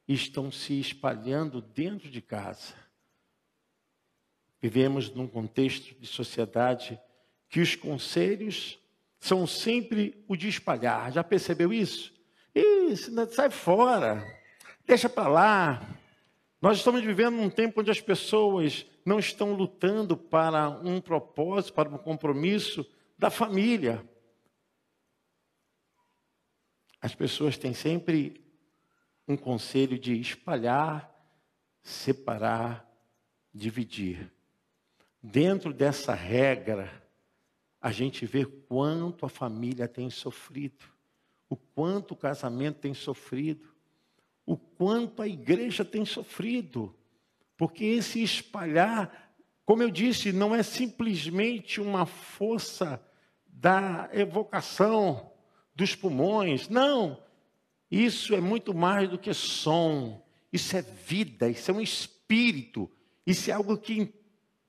estão 0.06 0.52
se 0.52 0.78
espalhando 0.78 1.60
dentro 1.60 2.08
de 2.08 2.22
casa. 2.22 2.72
Vivemos 4.62 5.12
num 5.12 5.26
contexto 5.26 5.92
de 5.98 6.06
sociedade 6.06 6.96
que 7.48 7.58
os 7.58 7.74
conselhos 7.74 8.78
são 9.18 9.44
sempre 9.44 10.24
o 10.28 10.36
de 10.36 10.46
espalhar. 10.46 11.10
Já 11.10 11.24
percebeu 11.24 11.72
isso? 11.72 12.14
Isso, 12.54 13.10
sai 13.32 13.50
fora, 13.50 14.24
deixa 14.86 15.08
para 15.08 15.28
lá. 15.28 15.97
Nós 16.60 16.78
estamos 16.78 17.02
vivendo 17.02 17.36
num 17.36 17.50
tempo 17.50 17.80
onde 17.80 17.90
as 17.90 18.00
pessoas 18.00 18.84
não 19.04 19.18
estão 19.18 19.52
lutando 19.52 20.16
para 20.16 20.68
um 20.68 21.00
propósito, 21.00 21.72
para 21.72 21.88
um 21.88 21.98
compromisso, 21.98 22.84
da 23.16 23.30
família. 23.30 24.04
As 27.00 27.14
pessoas 27.14 27.56
têm 27.56 27.72
sempre 27.72 28.44
um 29.26 29.36
conselho 29.36 29.98
de 29.98 30.18
espalhar, 30.20 31.14
separar, 31.80 32.88
dividir. 33.54 34.32
Dentro 35.22 35.72
dessa 35.72 36.12
regra, 36.12 36.90
a 37.80 37.92
gente 37.92 38.26
vê 38.26 38.44
quanto 38.44 39.24
a 39.24 39.28
família 39.28 39.86
tem 39.86 40.10
sofrido, 40.10 40.84
o 41.48 41.56
quanto 41.56 42.12
o 42.12 42.16
casamento 42.16 42.80
tem 42.80 42.94
sofrido, 42.94 43.77
o 44.48 44.56
quanto 44.56 45.20
a 45.20 45.28
igreja 45.28 45.84
tem 45.84 46.06
sofrido, 46.06 46.96
porque 47.54 47.84
esse 47.84 48.22
espalhar, 48.22 49.30
como 49.62 49.82
eu 49.82 49.90
disse, 49.90 50.32
não 50.32 50.54
é 50.54 50.62
simplesmente 50.62 51.82
uma 51.82 52.06
força 52.06 52.98
da 53.46 54.08
evocação 54.10 55.30
dos 55.74 55.94
pulmões. 55.94 56.66
Não, 56.66 57.22
isso 57.90 58.34
é 58.34 58.40
muito 58.40 58.72
mais 58.72 59.10
do 59.10 59.18
que 59.18 59.34
som. 59.34 60.24
Isso 60.50 60.74
é 60.74 60.80
vida, 60.80 61.50
isso 61.50 61.70
é 61.70 61.74
um 61.74 61.80
espírito. 61.82 62.90
Isso 63.26 63.50
é 63.50 63.52
algo 63.52 63.76
que 63.76 64.14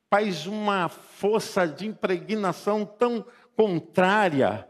faz 0.10 0.46
uma 0.46 0.90
força 0.90 1.66
de 1.66 1.88
impregnação 1.88 2.86
tão 2.86 3.26
contrária 3.56 4.68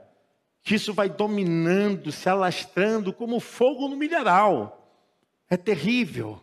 que 0.62 0.76
isso 0.76 0.94
vai 0.94 1.10
dominando, 1.10 2.12
se 2.12 2.30
alastrando 2.30 3.12
como 3.12 3.40
fogo 3.40 3.88
no 3.88 3.98
mineral. 3.98 4.79
É 5.50 5.58
terrível. 5.58 6.42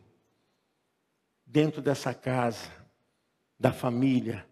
Dentro 1.44 1.80
dessa 1.80 2.12
casa, 2.12 2.70
da 3.58 3.72
família, 3.72 4.46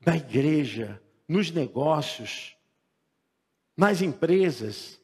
da 0.00 0.16
igreja, 0.16 1.02
nos 1.26 1.50
negócios, 1.50 2.56
nas 3.76 4.02
empresas, 4.02 5.00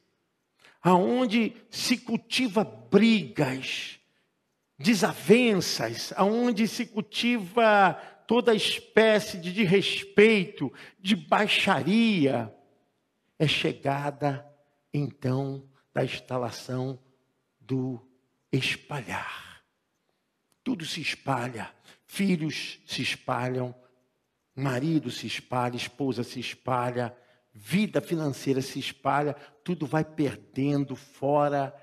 aonde 0.82 1.56
se 1.70 1.96
cultiva 1.96 2.62
brigas, 2.62 3.98
desavenças, 4.78 6.12
aonde 6.16 6.68
se 6.68 6.86
cultiva 6.86 7.94
toda 8.26 8.54
espécie 8.54 9.38
de, 9.38 9.52
de 9.52 9.64
respeito, 9.64 10.72
de 10.98 11.16
baixaria, 11.16 12.54
é 13.38 13.48
chegada 13.48 14.46
então 14.92 15.68
da 15.92 16.04
instalação 16.04 16.98
do 17.58 18.09
espalhar. 18.52 19.62
Tudo 20.62 20.84
se 20.84 21.00
espalha, 21.00 21.72
filhos 22.06 22.80
se 22.86 23.02
espalham, 23.02 23.74
marido 24.54 25.10
se 25.10 25.26
espalha, 25.26 25.76
esposa 25.76 26.22
se 26.22 26.40
espalha, 26.40 27.16
vida 27.52 28.00
financeira 28.00 28.60
se 28.60 28.78
espalha, 28.78 29.34
tudo 29.64 29.86
vai 29.86 30.04
perdendo 30.04 30.94
fora 30.94 31.74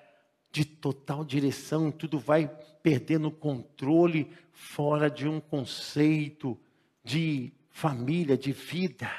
de 0.52 0.64
total 0.66 1.24
direção, 1.26 1.92
tudo 1.92 2.20
vai 2.20 2.48
perdendo 2.82 3.30
controle 3.32 4.32
fora 4.52 5.10
de 5.10 5.28
um 5.28 5.40
conceito 5.40 6.60
de 7.04 7.54
família, 7.70 8.38
de 8.38 8.52
vida. 8.52 9.12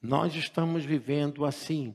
Nós 0.00 0.34
estamos 0.34 0.84
vivendo 0.84 1.44
assim. 1.44 1.94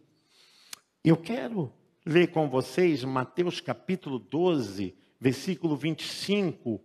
Eu 1.04 1.18
quero 1.18 1.72
ler 2.08 2.28
com 2.28 2.48
vocês 2.48 3.04
Mateus 3.04 3.60
capítulo 3.60 4.18
12, 4.18 4.96
versículo 5.20 5.76
25, 5.76 6.82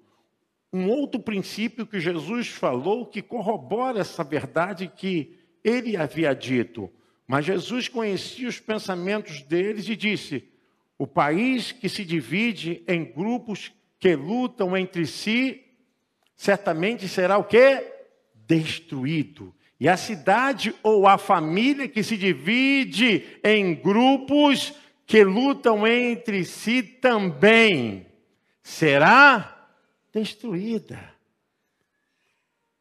um 0.73 0.89
outro 0.89 1.21
princípio 1.21 1.87
que 1.87 2.01
Jesus 2.01 2.49
falou 2.49 3.07
que 3.07 3.23
corrobora 3.23 4.01
essa 4.01 4.25
verdade 4.25 4.91
que 4.95 5.39
ele 5.63 5.97
havia 5.97 6.35
dito. 6.35 6.91
Mas 7.27 7.45
Jesus 7.45 7.87
conhecia 7.89 8.49
os 8.49 8.59
pensamentos 8.59 9.43
deles 9.43 9.89
e 9.89 9.95
disse: 9.95 10.45
O 10.99 11.07
país 11.07 11.71
que 11.71 11.89
se 11.89 12.05
divide 12.05 12.83
em 12.89 13.05
grupos 13.05 13.73
que 14.01 14.17
lutam 14.17 14.77
entre 14.77 15.07
si, 15.07 15.63
certamente 16.35 17.07
será 17.07 17.39
o 17.39 17.45
quê? 17.45 17.87
Destruído. 18.35 19.55
E 19.79 19.89
a 19.89 19.97
cidade 19.97 20.75
ou 20.83 21.07
a 21.07 21.17
família 21.17 21.89
que 21.89 22.03
se 22.03 22.17
divide 22.17 23.25
em 23.45 23.75
grupos 23.75 24.75
que 25.13 25.25
lutam 25.25 25.87
entre 25.87 26.43
si 26.43 26.83
também 26.83 28.07
será 28.63 29.69
destruída. 30.11 31.15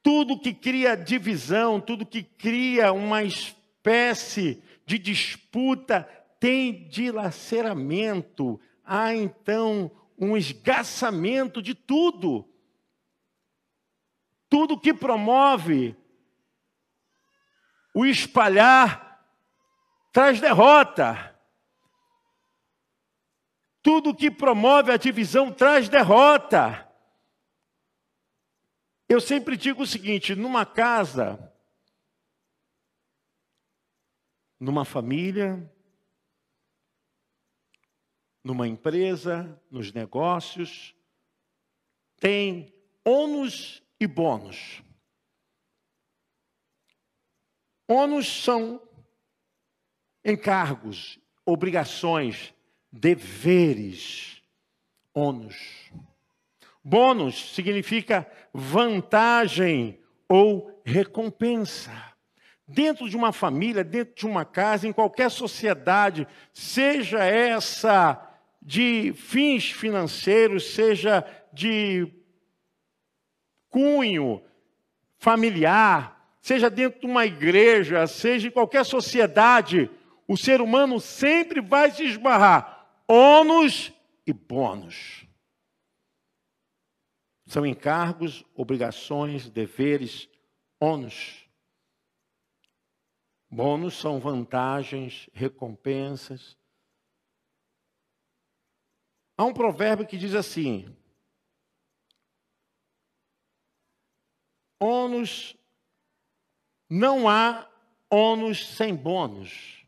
Tudo 0.01 0.39
que 0.39 0.53
cria 0.53 0.95
divisão, 0.95 1.81
tudo 1.81 2.05
que 2.05 2.23
cria 2.23 2.93
uma 2.93 3.21
espécie 3.21 4.63
de 4.85 4.97
disputa 4.97 6.03
tem 6.39 6.87
dilaceramento. 6.87 8.61
Há 8.81 9.13
então 9.13 9.91
um 10.17 10.37
esgaçamento 10.37 11.61
de 11.61 11.75
tudo. 11.75 12.47
Tudo 14.47 14.79
que 14.79 14.93
promove 14.93 15.97
o 17.93 18.05
espalhar 18.05 19.21
traz 20.13 20.39
derrota. 20.39 21.30
Tudo 23.81 24.15
que 24.15 24.29
promove 24.29 24.91
a 24.91 24.97
divisão 24.97 25.51
traz 25.51 25.89
derrota. 25.89 26.87
Eu 29.09 29.19
sempre 29.19 29.57
digo 29.57 29.83
o 29.83 29.87
seguinte: 29.87 30.35
numa 30.35 30.65
casa, 30.65 31.53
numa 34.59 34.85
família, 34.85 35.69
numa 38.43 38.67
empresa, 38.67 39.59
nos 39.69 39.91
negócios, 39.91 40.95
tem 42.17 42.73
ônus 43.03 43.83
e 43.99 44.07
bônus. 44.07 44.83
Ônus 47.87 48.43
são 48.43 48.81
encargos, 50.23 51.19
obrigações, 51.45 52.53
deveres. 52.91 54.41
Ônus. 55.13 55.91
Bônus 56.83 57.53
significa 57.53 58.29
vantagem 58.53 59.99
ou 60.27 60.81
recompensa. 60.85 61.91
Dentro 62.67 63.09
de 63.09 63.17
uma 63.17 63.33
família, 63.33 63.83
dentro 63.83 64.15
de 64.15 64.25
uma 64.25 64.45
casa, 64.45 64.87
em 64.87 64.93
qualquer 64.93 65.29
sociedade, 65.29 66.27
seja 66.53 67.23
essa 67.23 68.27
de 68.61 69.13
fins 69.13 69.69
financeiros, 69.71 70.73
seja 70.73 71.25
de 71.51 72.07
cunho 73.69 74.41
familiar, 75.17 76.35
seja 76.39 76.69
dentro 76.69 77.01
de 77.01 77.05
uma 77.05 77.25
igreja, 77.25 78.07
seja 78.07 78.47
em 78.47 78.51
qualquer 78.51 78.85
sociedade, 78.85 79.89
o 80.27 80.37
ser 80.37 80.61
humano 80.61 80.99
sempre 80.99 81.59
vai 81.59 81.91
se 81.91 82.03
esbarrar 82.05 82.70
ônus 83.11 83.91
e 84.25 84.31
bônus. 84.31 85.27
São 87.45 87.65
encargos, 87.65 88.45
obrigações, 88.55 89.49
deveres, 89.49 90.29
ônus. 90.79 91.45
Bônus 93.49 93.95
são 93.95 94.17
vantagens, 94.17 95.29
recompensas. 95.33 96.57
Há 99.37 99.43
um 99.43 99.53
provérbio 99.53 100.07
que 100.07 100.17
diz 100.17 100.33
assim: 100.33 100.95
ônus, 104.79 105.57
não 106.89 107.27
há 107.27 107.69
ônus 108.09 108.65
sem 108.65 108.95
bônus. 108.95 109.80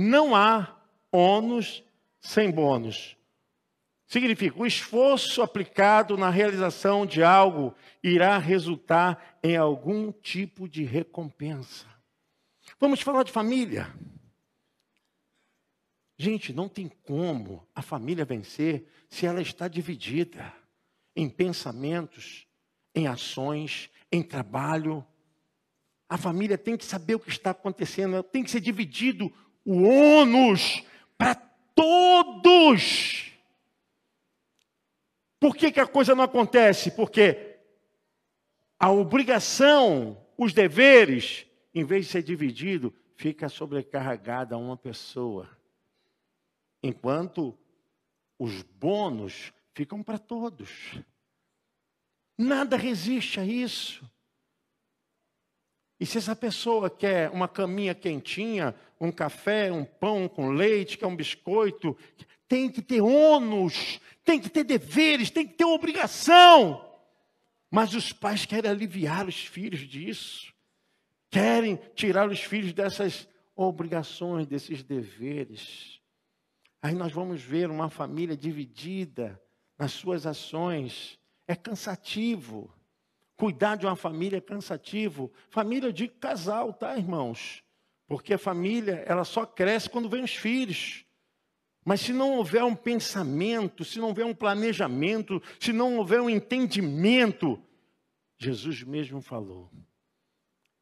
Não 0.00 0.32
há 0.32 0.76
ônus 1.10 1.82
sem 2.20 2.52
bônus. 2.52 3.16
Significa, 4.06 4.56
o 4.56 4.64
esforço 4.64 5.42
aplicado 5.42 6.16
na 6.16 6.30
realização 6.30 7.04
de 7.04 7.20
algo 7.20 7.74
irá 8.00 8.38
resultar 8.38 9.40
em 9.42 9.56
algum 9.56 10.12
tipo 10.12 10.68
de 10.68 10.84
recompensa. 10.84 11.84
Vamos 12.78 13.00
falar 13.00 13.24
de 13.24 13.32
família. 13.32 13.92
Gente, 16.16 16.52
não 16.52 16.68
tem 16.68 16.88
como 17.02 17.66
a 17.74 17.82
família 17.82 18.24
vencer 18.24 18.86
se 19.08 19.26
ela 19.26 19.42
está 19.42 19.66
dividida 19.66 20.54
em 21.16 21.28
pensamentos, 21.28 22.46
em 22.94 23.08
ações, 23.08 23.90
em 24.12 24.22
trabalho. 24.22 25.04
A 26.08 26.16
família 26.16 26.56
tem 26.56 26.76
que 26.76 26.84
saber 26.84 27.16
o 27.16 27.20
que 27.20 27.30
está 27.30 27.50
acontecendo, 27.50 28.22
tem 28.22 28.44
que 28.44 28.50
ser 28.52 28.60
dividido 28.60 29.34
o 29.70 29.82
ônus 29.82 30.82
para 31.18 31.34
todos. 31.74 33.30
Por 35.38 35.54
que, 35.54 35.70
que 35.70 35.78
a 35.78 35.86
coisa 35.86 36.14
não 36.14 36.24
acontece? 36.24 36.90
Porque 36.92 37.58
a 38.80 38.90
obrigação, 38.90 40.26
os 40.38 40.54
deveres, 40.54 41.46
em 41.74 41.84
vez 41.84 42.06
de 42.06 42.12
ser 42.12 42.22
dividido, 42.22 42.94
fica 43.14 43.50
sobrecarregada 43.50 44.54
a 44.54 44.58
uma 44.58 44.76
pessoa. 44.76 45.46
Enquanto 46.82 47.54
os 48.38 48.62
bônus 48.62 49.52
ficam 49.74 50.02
para 50.02 50.18
todos. 50.18 50.98
Nada 52.38 52.74
resiste 52.74 53.38
a 53.38 53.44
isso. 53.44 54.10
E 56.00 56.06
se 56.06 56.16
essa 56.16 56.36
pessoa 56.36 56.88
quer 56.88 57.28
uma 57.30 57.48
caminha 57.48 57.94
quentinha, 57.94 58.74
um 59.00 59.12
café, 59.12 59.70
um 59.72 59.84
pão 59.84 60.28
com 60.28 60.50
leite, 60.50 60.98
quer 60.98 61.06
um 61.06 61.16
biscoito, 61.16 61.96
tem 62.48 62.70
que 62.70 62.82
ter 62.82 63.00
ônus, 63.00 64.00
tem 64.24 64.40
que 64.40 64.48
ter 64.48 64.64
deveres, 64.64 65.30
tem 65.30 65.46
que 65.46 65.54
ter 65.54 65.64
obrigação. 65.64 66.84
Mas 67.70 67.94
os 67.94 68.12
pais 68.12 68.46
querem 68.46 68.70
aliviar 68.70 69.28
os 69.28 69.44
filhos 69.44 69.80
disso, 69.80 70.52
querem 71.30 71.76
tirar 71.94 72.28
os 72.28 72.40
filhos 72.40 72.72
dessas 72.72 73.28
obrigações, 73.54 74.46
desses 74.46 74.82
deveres. 74.82 76.00
Aí 76.80 76.94
nós 76.94 77.12
vamos 77.12 77.42
ver 77.42 77.70
uma 77.70 77.90
família 77.90 78.36
dividida 78.36 79.40
nas 79.76 79.92
suas 79.92 80.26
ações. 80.26 81.18
É 81.46 81.54
cansativo. 81.54 82.72
Cuidar 83.36 83.76
de 83.76 83.86
uma 83.86 83.96
família 83.96 84.38
é 84.38 84.40
cansativo. 84.40 85.32
Família 85.50 85.92
de 85.92 86.08
casal, 86.08 86.72
tá, 86.72 86.96
irmãos? 86.96 87.62
Porque 88.08 88.34
a 88.34 88.38
família, 88.38 89.04
ela 89.06 89.22
só 89.22 89.44
cresce 89.44 89.88
quando 89.88 90.08
vem 90.08 90.24
os 90.24 90.34
filhos. 90.34 91.04
Mas 91.84 92.00
se 92.00 92.12
não 92.12 92.32
houver 92.32 92.64
um 92.64 92.74
pensamento, 92.74 93.84
se 93.84 93.98
não 93.98 94.08
houver 94.08 94.24
um 94.24 94.34
planejamento, 94.34 95.40
se 95.60 95.72
não 95.72 95.96
houver 95.98 96.20
um 96.20 96.28
entendimento, 96.28 97.62
Jesus 98.38 98.82
mesmo 98.82 99.20
falou 99.20 99.70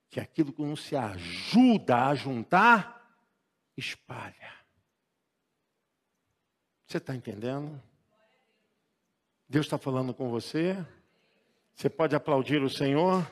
que 0.08 0.20
aquilo 0.20 0.52
que 0.52 0.62
não 0.62 0.76
se 0.76 0.94
ajuda 0.96 2.06
a 2.06 2.14
juntar, 2.14 3.18
espalha. 3.76 4.54
Você 6.86 6.98
está 6.98 7.14
entendendo? 7.14 7.82
Deus 9.48 9.66
está 9.66 9.76
falando 9.76 10.14
com 10.14 10.30
você? 10.30 10.76
Você 11.74 11.90
pode 11.90 12.14
aplaudir 12.14 12.62
o 12.62 12.70
Senhor? 12.70 13.28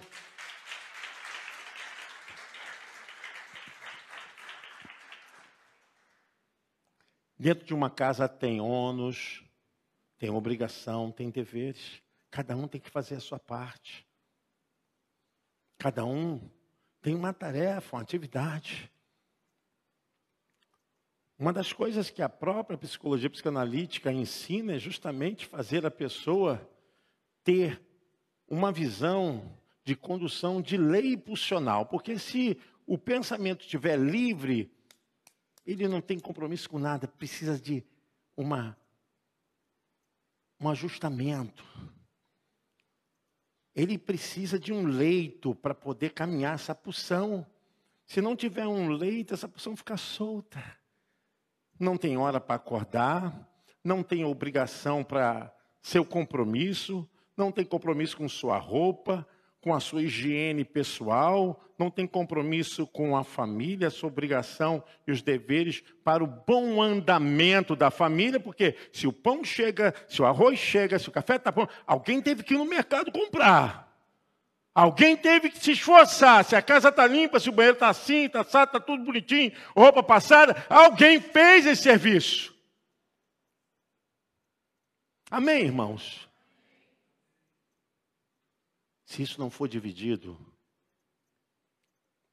Dentro 7.39 7.65
de 7.65 7.75
uma 7.75 7.91
casa 7.91 8.29
tem 8.29 8.61
ônus, 8.61 9.43
tem 10.19 10.31
obrigação, 10.31 11.11
tem 11.11 11.31
deveres. 11.31 12.01
Cada 12.31 12.57
um 12.57 12.69
tem 12.69 12.81
que 12.81 12.91
fazer 12.91 13.17
a 13.17 13.21
sua 13.21 13.39
parte. 13.39 14.07
Cada 15.79 16.05
um 16.05 16.41
tem 17.03 17.15
uma 17.15 17.33
tarefa, 17.33 17.97
uma 17.97 18.03
atividade. 18.03 18.91
Uma 21.39 21.53
das 21.53 21.73
coisas 21.73 22.09
que 22.11 22.23
a 22.23 22.29
própria 22.29 22.79
psicologia 22.79 23.29
psicanalítica 23.29 24.13
ensina 24.13 24.77
é 24.77 24.79
justamente 24.79 25.47
fazer 25.47 25.85
a 25.85 25.91
pessoa 25.91 26.67
ter 27.43 27.83
uma 28.49 28.71
visão 28.71 29.59
de 29.85 29.97
condução 29.97 30.63
de 30.63 30.77
lei 30.77 31.17
pulsional. 31.17 31.87
Porque 31.87 32.19
se 32.19 32.59
o 32.87 32.97
pensamento 32.97 33.63
estiver 33.63 33.99
livre, 33.99 34.73
ele 35.67 35.89
não 35.89 36.01
tem 36.01 36.19
compromisso 36.19 36.69
com 36.69 36.79
nada, 36.79 37.09
precisa 37.09 37.59
de 37.59 37.85
uma, 38.37 38.77
um 40.61 40.69
ajustamento. 40.69 41.65
Ele 43.75 43.99
precisa 43.99 44.59
de 44.59 44.73
um 44.73 44.87
leito 44.87 45.55
para 45.55 45.75
poder 45.75 46.11
caminhar 46.11 46.55
essa 46.55 46.75
pulsão. 46.75 47.47
Se 48.07 48.21
não 48.21 48.37
tiver 48.37 48.67
um 48.67 48.89
leito, 48.91 49.35
essa 49.35 49.49
pulsão 49.49 49.77
fica 49.77 49.97
solta. 49.97 50.63
não 51.81 51.97
tem 51.97 52.17
hora 52.17 52.41
para 52.41 52.55
acordar, 52.55 53.49
não 53.83 54.03
tem 54.03 54.25
obrigação 54.25 55.03
para 55.03 55.53
seu 55.83 56.05
compromisso, 56.05 57.09
não 57.37 57.51
tem 57.51 57.65
compromisso 57.65 58.17
com 58.17 58.29
sua 58.29 58.59
roupa, 58.59 59.27
com 59.65 59.75
a 59.75 59.81
sua 59.81 60.03
higiene 60.03 60.63
pessoal, 60.63 61.59
não 61.79 61.91
tem 61.91 62.07
compromisso 62.07 62.87
com 62.87 63.17
a 63.17 63.25
família, 63.25 63.89
sua 63.89 64.11
obrigação 64.11 64.85
e 65.07 65.11
os 65.11 65.23
deveres 65.23 65.83
para 66.05 66.23
o 66.23 66.27
bom 66.27 66.83
andamento 66.83 67.75
da 67.75 67.91
família, 67.91 68.39
porque 68.39 68.77
se 68.93 69.07
o 69.07 69.13
pão 69.13 69.43
chega, 69.43 69.95
se 70.07 70.21
o 70.21 70.27
arroz 70.27 70.59
chega, 70.59 70.99
se 70.99 71.09
o 71.09 71.13
café 71.13 71.37
está 71.37 71.51
pronto, 71.51 71.73
alguém 71.87 72.21
teve 72.21 72.43
que 72.43 72.53
ir 72.53 72.59
no 72.59 72.67
mercado 72.67 73.11
comprar. 73.11 73.91
Alguém 74.75 75.17
teve 75.17 75.49
que 75.49 75.59
se 75.59 75.73
esforçar. 75.73 76.45
Se 76.45 76.55
a 76.55 76.61
casa 76.61 76.91
está 76.91 77.07
limpa, 77.07 77.41
se 77.41 77.49
o 77.49 77.53
banheiro 77.53 77.77
está 77.77 77.89
assim, 77.89 78.27
está 78.27 78.43
assado, 78.43 78.69
está 78.69 78.81
tudo 78.81 79.03
bonitinho, 79.03 79.51
roupa 79.75 80.03
passada, 80.03 80.63
alguém 80.69 81.23
fez 81.23 81.65
esse 81.65 81.85
serviço. 81.85 82.55
Amém, 85.31 85.63
irmãos? 85.63 86.29
Se 89.15 89.23
isso 89.23 89.39
não 89.39 89.49
for 89.49 89.69
dividido, 89.69 90.37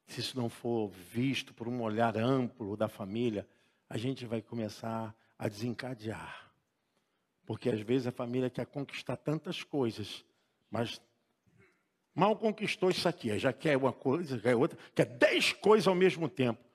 se 0.07 0.19
isso 0.19 0.35
não 0.35 0.49
for 0.49 0.89
visto 0.89 1.53
por 1.53 1.67
um 1.67 1.79
olhar 1.83 2.17
amplo 2.17 2.75
da 2.75 2.87
família, 2.87 3.47
a 3.87 3.99
gente 3.99 4.25
vai 4.25 4.41
começar 4.41 5.15
a 5.37 5.47
desencadear. 5.47 6.51
Porque 7.45 7.69
às 7.69 7.79
vezes 7.81 8.07
a 8.07 8.11
família 8.11 8.49
quer 8.49 8.65
conquistar 8.65 9.15
tantas 9.15 9.61
coisas, 9.61 10.25
mas 10.71 10.99
Mal 12.15 12.35
conquistou 12.35 12.89
isso 12.89 13.07
aqui, 13.07 13.37
já 13.37 13.53
quer 13.53 13.77
uma 13.77 13.93
coisa, 13.93 14.39
quer 14.39 14.55
outra, 14.55 14.75
quer 14.95 15.05
dez 15.05 15.53
coisas 15.53 15.87
ao 15.87 15.93
mesmo 15.93 16.27
tempo. 16.27 16.67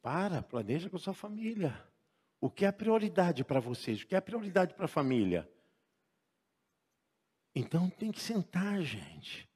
Para, 0.00 0.40
planeja 0.40 0.88
com 0.88 0.96
a 0.96 1.00
sua 1.00 1.12
família. 1.12 1.78
O 2.40 2.48
que 2.48 2.64
é 2.64 2.72
prioridade 2.72 3.44
para 3.44 3.60
vocês? 3.60 4.00
O 4.00 4.06
que 4.06 4.16
é 4.16 4.22
prioridade 4.22 4.72
para 4.72 4.86
a 4.86 4.88
família? 4.88 5.46
Então 7.54 7.88
tem 7.88 8.10
que 8.10 8.20
sentar, 8.20 8.82
gente. 8.82 9.48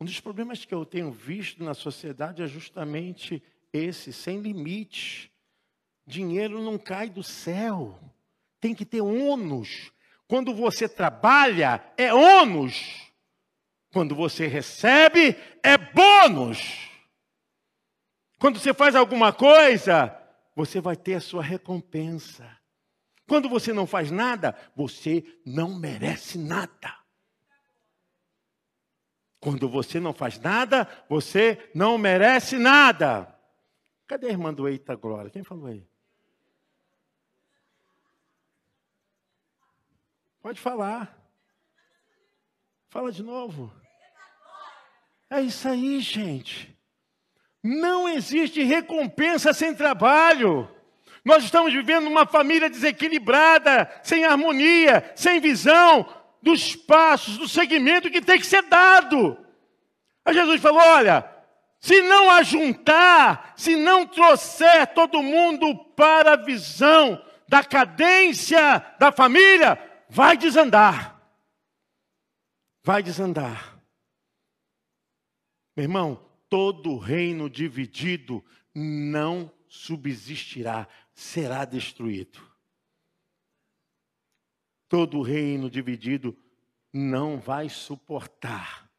Um 0.00 0.04
dos 0.04 0.20
problemas 0.20 0.64
que 0.64 0.74
eu 0.74 0.84
tenho 0.84 1.12
visto 1.12 1.62
na 1.62 1.72
sociedade 1.72 2.42
é 2.42 2.46
justamente 2.46 3.42
esse, 3.72 4.12
sem 4.12 4.40
limite. 4.40 5.32
Dinheiro 6.06 6.62
não 6.62 6.76
cai 6.76 7.08
do 7.08 7.22
céu. 7.22 7.98
Tem 8.60 8.74
que 8.74 8.84
ter 8.84 9.00
ônus. 9.00 9.92
Quando 10.26 10.54
você 10.54 10.88
trabalha, 10.88 11.82
é 11.96 12.12
ônus. 12.12 13.12
Quando 13.92 14.14
você 14.14 14.46
recebe, 14.46 15.36
é 15.62 15.78
bônus. 15.78 16.90
Quando 18.38 18.58
você 18.58 18.74
faz 18.74 18.96
alguma 18.96 19.32
coisa, 19.32 20.14
você 20.56 20.80
vai 20.80 20.96
ter 20.96 21.14
a 21.14 21.20
sua 21.20 21.42
recompensa. 21.42 22.44
Quando 23.26 23.48
você 23.48 23.72
não 23.72 23.86
faz 23.86 24.10
nada, 24.10 24.54
você 24.76 25.24
não 25.44 25.74
merece 25.78 26.38
nada. 26.38 26.98
Quando 29.40 29.68
você 29.68 30.00
não 30.00 30.12
faz 30.12 30.38
nada, 30.38 30.88
você 31.08 31.70
não 31.74 31.98
merece 31.98 32.58
nada. 32.58 33.34
Cadê 34.06 34.28
a 34.28 34.30
irmã 34.30 34.52
do 34.52 34.68
Eita 34.68 34.94
Glória? 34.94 35.30
Quem 35.30 35.42
falou 35.42 35.66
aí? 35.66 35.86
Pode 40.40 40.60
falar. 40.60 41.18
Fala 42.88 43.10
de 43.10 43.22
novo. 43.22 43.72
É 45.30 45.40
isso 45.40 45.66
aí, 45.66 46.00
gente. 46.00 46.78
Não 47.62 48.06
existe 48.08 48.62
recompensa 48.62 49.54
sem 49.54 49.74
trabalho. 49.74 50.73
Nós 51.24 51.44
estamos 51.44 51.72
vivendo 51.72 52.06
uma 52.06 52.26
família 52.26 52.68
desequilibrada, 52.68 53.90
sem 54.02 54.24
harmonia, 54.24 55.12
sem 55.16 55.40
visão 55.40 56.06
dos 56.42 56.76
passos, 56.76 57.38
do 57.38 57.48
segmento 57.48 58.10
que 58.10 58.20
tem 58.20 58.38
que 58.38 58.46
ser 58.46 58.62
dado. 58.64 59.38
Aí 60.24 60.34
Jesus 60.34 60.60
falou: 60.60 60.80
olha, 60.80 61.26
se 61.80 62.02
não 62.02 62.30
ajuntar, 62.30 63.54
se 63.56 63.74
não 63.74 64.06
trouxer 64.06 64.86
todo 64.88 65.22
mundo 65.22 65.74
para 65.96 66.34
a 66.34 66.36
visão 66.36 67.22
da 67.48 67.64
cadência 67.64 68.84
da 68.98 69.10
família, 69.10 69.78
vai 70.08 70.36
desandar. 70.36 71.20
Vai 72.82 73.02
desandar. 73.02 73.78
Meu 75.74 75.84
irmão, 75.84 76.22
todo 76.48 76.98
reino 76.98 77.48
dividido 77.48 78.44
não 78.74 79.50
subsistirá, 79.66 80.86
será 81.14 81.64
destruído. 81.64 82.40
Todo 84.88 85.22
reino 85.22 85.70
dividido 85.70 86.36
não 86.92 87.38
vai 87.38 87.68
suportar. 87.68 88.90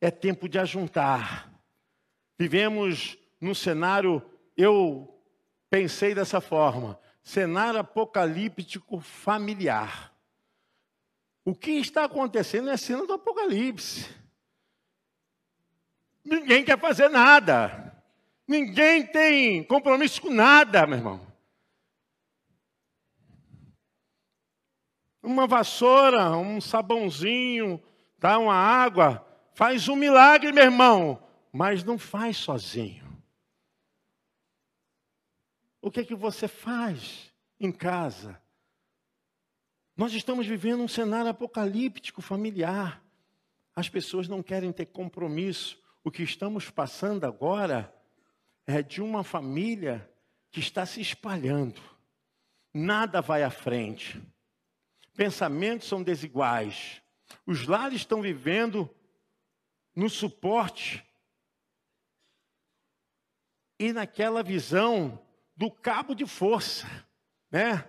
É 0.00 0.10
tempo 0.10 0.48
de 0.48 0.58
ajuntar. 0.58 1.52
Vivemos 2.38 3.18
num 3.40 3.54
cenário, 3.54 4.22
eu 4.56 5.22
pensei 5.68 6.14
dessa 6.14 6.40
forma, 6.40 6.98
cenário 7.22 7.80
apocalíptico 7.80 9.00
familiar. 9.00 10.14
O 11.44 11.54
que 11.54 11.72
está 11.72 12.04
acontecendo 12.04 12.70
é 12.70 12.74
a 12.74 12.78
cena 12.78 13.06
do 13.06 13.14
apocalipse. 13.14 14.08
Ninguém 16.24 16.64
quer 16.64 16.78
fazer 16.78 17.08
nada. 17.08 17.89
Ninguém 18.50 19.06
tem 19.06 19.62
compromisso 19.62 20.20
com 20.22 20.28
nada, 20.28 20.84
meu 20.84 20.98
irmão. 20.98 21.20
Uma 25.22 25.46
vassoura, 25.46 26.36
um 26.36 26.60
sabãozinho, 26.60 27.80
tá, 28.18 28.38
uma 28.38 28.56
água, 28.56 29.24
faz 29.54 29.86
um 29.86 29.94
milagre, 29.94 30.50
meu 30.50 30.64
irmão, 30.64 31.24
mas 31.52 31.84
não 31.84 31.96
faz 31.96 32.38
sozinho. 32.38 33.06
O 35.80 35.88
que 35.88 36.00
é 36.00 36.04
que 36.04 36.16
você 36.16 36.48
faz 36.48 37.32
em 37.60 37.70
casa? 37.70 38.42
Nós 39.96 40.12
estamos 40.12 40.44
vivendo 40.44 40.82
um 40.82 40.88
cenário 40.88 41.30
apocalíptico 41.30 42.20
familiar. 42.20 43.00
As 43.76 43.88
pessoas 43.88 44.26
não 44.26 44.42
querem 44.42 44.72
ter 44.72 44.86
compromisso 44.86 45.80
o 46.02 46.10
que 46.10 46.24
estamos 46.24 46.68
passando 46.68 47.24
agora 47.24 47.94
é 48.70 48.82
de 48.82 49.02
uma 49.02 49.24
família 49.24 50.08
que 50.50 50.60
está 50.60 50.84
se 50.86 51.00
espalhando. 51.00 51.80
Nada 52.72 53.20
vai 53.20 53.42
à 53.42 53.50
frente. 53.50 54.20
Pensamentos 55.16 55.88
são 55.88 56.02
desiguais. 56.02 57.02
Os 57.46 57.66
lares 57.66 58.00
estão 58.00 58.22
vivendo 58.22 58.88
no 59.94 60.08
suporte 60.08 61.04
e 63.78 63.92
naquela 63.92 64.42
visão 64.42 65.20
do 65.56 65.70
cabo 65.70 66.14
de 66.14 66.26
força, 66.26 66.86
né? 67.50 67.86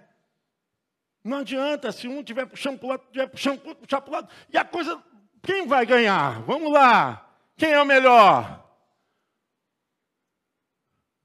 Não 1.23 1.37
adianta 1.37 1.91
se 1.91 2.07
um 2.07 2.23
tiver 2.23 2.45
puxando 2.47 2.79
para 2.79 2.85
o 2.85 2.89
lado, 2.89 3.05
tiver 3.11 3.27
puxando 3.27 3.59
para 3.59 4.09
o 4.09 4.11
lado, 4.11 4.29
e 4.49 4.57
a 4.57 4.65
coisa, 4.65 5.01
quem 5.43 5.67
vai 5.67 5.85
ganhar? 5.85 6.41
Vamos 6.41 6.71
lá. 6.71 7.29
Quem 7.55 7.71
é 7.71 7.81
o 7.81 7.85
melhor? 7.85 8.61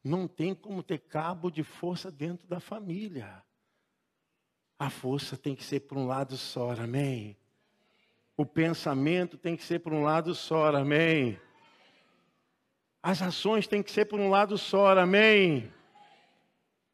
Não 0.06 0.28
tem 0.28 0.54
como 0.54 0.84
ter 0.84 1.00
cabo 1.00 1.50
de 1.50 1.64
força 1.64 2.12
dentro 2.12 2.46
da 2.46 2.60
família. 2.60 3.42
A 4.78 4.88
força 4.88 5.36
tem 5.36 5.56
que 5.56 5.64
ser 5.64 5.80
por 5.80 5.98
um 5.98 6.06
lado 6.06 6.36
só, 6.36 6.70
amém? 6.70 7.36
O 8.36 8.46
pensamento 8.46 9.36
tem 9.36 9.56
que 9.56 9.64
ser 9.64 9.80
por 9.80 9.92
um 9.92 10.04
lado 10.04 10.32
só, 10.32 10.68
amém? 10.76 11.40
As 13.02 13.20
ações 13.20 13.66
têm 13.66 13.82
que 13.82 13.90
ser 13.90 14.04
por 14.04 14.20
um 14.20 14.30
lado 14.30 14.56
só, 14.56 14.96
amém? 14.96 15.72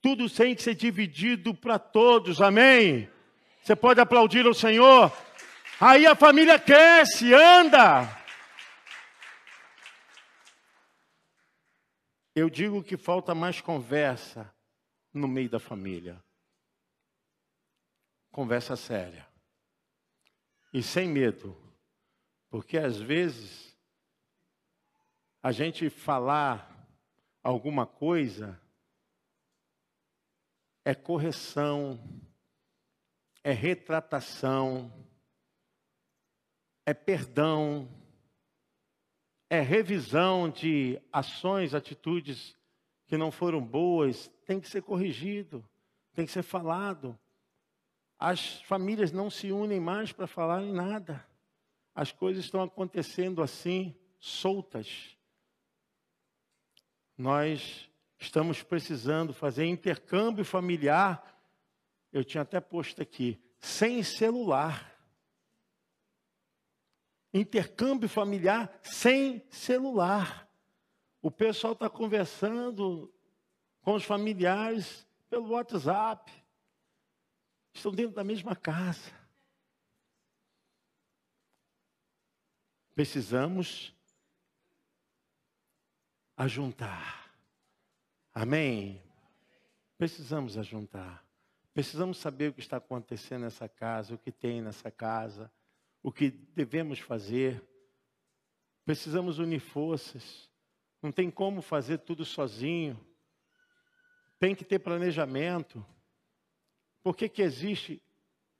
Tudo 0.01 0.31
tem 0.31 0.55
que 0.55 0.63
ser 0.63 0.75
dividido 0.75 1.53
para 1.53 1.79
todos, 1.79 2.41
amém? 2.41 3.11
Você 3.63 3.77
pode 3.77 4.01
aplaudir 4.01 4.47
o 4.47 4.55
Senhor? 4.55 5.13
Aí 5.79 6.07
a 6.07 6.15
família 6.15 6.59
cresce, 6.59 7.35
anda. 7.35 8.22
Eu 12.35 12.49
digo 12.49 12.83
que 12.83 12.97
falta 12.97 13.35
mais 13.35 13.61
conversa 13.61 14.55
no 15.13 15.29
meio 15.29 15.51
da 15.51 15.61
família. 15.61 16.23
Conversa 18.31 18.75
séria. 18.75 19.29
E 20.73 20.83
sem 20.83 21.09
medo. 21.09 21.55
Porque 22.49 22.79
às 22.79 22.97
vezes 22.97 23.77
a 25.43 25.53
gente 25.53 25.91
falar 25.91 26.89
alguma 27.43 27.87
coisa 27.87 28.59
é 30.85 30.95
correção, 30.95 32.01
é 33.45 33.53
retratação, 33.53 34.91
é 36.87 36.95
perdão 36.95 37.89
é 39.53 39.61
revisão 39.61 40.49
de 40.49 40.99
ações, 41.13 41.75
atitudes 41.75 42.57
que 43.05 43.19
não 43.19 43.31
foram 43.31 43.61
boas, 43.63 44.33
tem 44.47 44.59
que 44.59 44.67
ser 44.67 44.81
corrigido, 44.81 45.63
tem 46.15 46.25
que 46.25 46.33
ser 46.33 46.43
falado. 46.43 47.19
As 48.19 48.63
famílias 48.63 49.13
não 49.13 49.29
se 49.29 49.53
unem 49.53 49.79
mais 49.79 50.11
para 50.11 50.27
falar 50.27 50.63
em 50.63 50.73
nada. 50.73 51.23
As 51.95 52.11
coisas 52.11 52.47
estão 52.47 52.63
acontecendo 52.63 53.43
assim, 53.43 53.95
soltas. 54.19 55.19
Nós 57.19 57.91
estamos 58.19 58.63
precisando 58.63 59.35
fazer 59.35 59.67
intercâmbio 59.67 60.47
familiar. 60.47 61.23
Eu 62.11 62.25
tinha 62.25 62.41
até 62.41 62.59
posto 62.59 63.03
aqui, 63.03 63.39
sem 63.61 64.03
celular. 64.03 64.92
Intercâmbio 67.33 68.09
familiar 68.09 68.71
sem 68.83 69.43
celular. 69.51 70.49
O 71.21 71.31
pessoal 71.31 71.73
está 71.73 71.89
conversando 71.89 73.13
com 73.81 73.95
os 73.95 74.05
familiares 74.05 75.07
pelo 75.31 75.51
WhatsApp 75.51 76.31
estão 77.73 77.93
dentro 77.93 78.15
da 78.15 78.25
mesma 78.25 78.55
casa. 78.55 79.11
Precisamos 82.95 83.95
ajuntar. 86.37 87.33
Amém? 88.35 89.03
Precisamos 89.97 90.59
ajuntar. 90.59 91.25
Precisamos 91.73 92.19
saber 92.19 92.51
o 92.51 92.53
que 92.53 92.61
está 92.61 92.77
acontecendo 92.77 93.43
nessa 93.43 93.69
casa, 93.69 94.15
o 94.15 94.19
que 94.19 94.31
tem 94.31 94.61
nessa 94.61 94.91
casa, 94.91 95.51
o 96.03 96.11
que 96.11 96.31
devemos 96.31 96.99
fazer. 96.99 97.63
Precisamos 98.85 99.39
unir 99.39 99.61
forças. 99.61 100.51
Não 101.01 101.13
tem 101.13 101.31
como 101.31 101.63
fazer 101.63 101.99
tudo 101.99 102.25
sozinho. 102.25 102.99
Tem 104.39 104.55
que 104.55 104.65
ter 104.65 104.81
planejamento. 104.81 105.85
Por 107.03 107.17
que, 107.17 107.29
que 107.29 107.43
existe 107.43 108.03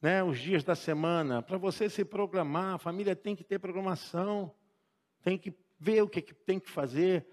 né, 0.01 0.23
os 0.23 0.39
dias 0.39 0.63
da 0.63 0.75
semana? 0.75 1.43
Para 1.43 1.59
você 1.59 1.89
se 1.89 2.05
programar, 2.05 2.75
a 2.75 2.79
família 2.79 3.17
tem 3.17 3.35
que 3.35 3.45
ter 3.45 3.59
programação, 3.59 4.55
tem 5.23 5.37
que 5.39 5.53
ver 5.79 6.03
o 6.03 6.09
que, 6.09 6.23
que 6.23 6.35
tem 6.35 6.61
que 6.61 6.71
fazer. 6.71 7.27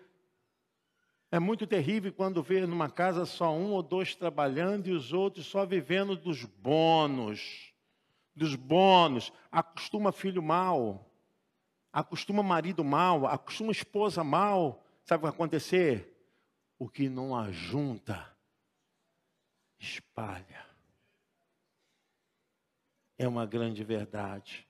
É 1.31 1.39
muito 1.39 1.67
terrível 1.67 2.11
quando 2.11 2.41
vê 2.41 2.65
numa 2.65 2.89
casa 2.89 3.23
só 3.25 3.55
um 3.55 3.71
ou 3.71 3.83
dois 3.83 4.15
trabalhando 4.15 4.87
e 4.87 4.91
os 4.91 5.13
outros 5.13 5.45
só 5.45 5.63
vivendo 5.63 6.15
dos 6.15 6.43
bônus. 6.43 7.71
Dos 8.39 8.55
bônus. 8.55 9.33
Acostuma 9.51 10.13
filho 10.13 10.41
mal, 10.41 11.05
acostuma 11.91 12.41
marido 12.41 12.85
mal, 12.85 13.27
acostuma 13.27 13.73
esposa 13.73 14.23
mal. 14.23 14.81
Sabe 15.03 15.17
o 15.17 15.19
que 15.19 15.23
vai 15.23 15.35
acontecer? 15.35 16.15
O 16.77 16.87
que 16.87 17.09
não 17.09 17.35
ajunta, 17.35 18.33
espalha 19.77 20.65
é 23.17 23.27
uma 23.27 23.45
grande 23.45 23.83
verdade. 23.83 24.65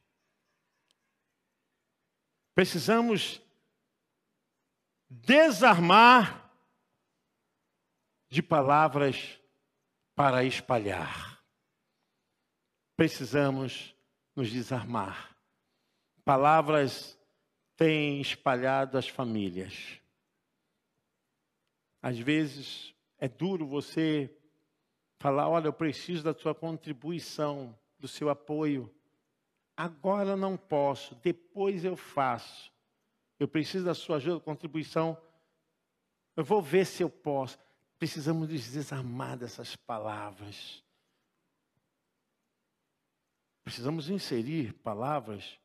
Precisamos 2.56 3.40
desarmar 5.08 6.52
de 8.28 8.42
palavras 8.42 9.40
para 10.16 10.44
espalhar. 10.44 11.29
Precisamos 13.00 13.96
nos 14.36 14.52
desarmar. 14.52 15.34
Palavras 16.26 17.18
têm 17.78 18.20
espalhado 18.20 18.98
as 18.98 19.08
famílias. 19.08 20.02
Às 22.02 22.20
vezes 22.20 22.94
é 23.18 23.30
duro 23.30 23.66
você 23.66 24.30
falar: 25.18 25.48
olha, 25.48 25.68
eu 25.68 25.72
preciso 25.72 26.26
da 26.26 26.34
sua 26.34 26.54
contribuição 26.54 27.74
do 27.98 28.06
seu 28.06 28.30
apoio. 28.30 28.94
Agora 29.78 30.36
não 30.36 30.58
posso, 30.58 31.16
depois 31.24 31.86
eu 31.86 31.96
faço. 31.96 32.70
Eu 33.40 33.48
preciso 33.48 33.86
da 33.86 33.94
sua 33.94 34.18
ajuda, 34.18 34.42
contribuição. 34.42 35.18
Eu 36.36 36.44
vou 36.44 36.62
ver 36.62 36.86
se 36.86 37.02
eu 37.02 37.10
posso. 37.10 37.58
Precisamos 37.98 38.50
desarmar 38.50 39.38
dessas 39.38 39.74
palavras. 39.78 40.84
Precisamos 43.70 44.10
inserir 44.10 44.74
palavras 44.80 45.60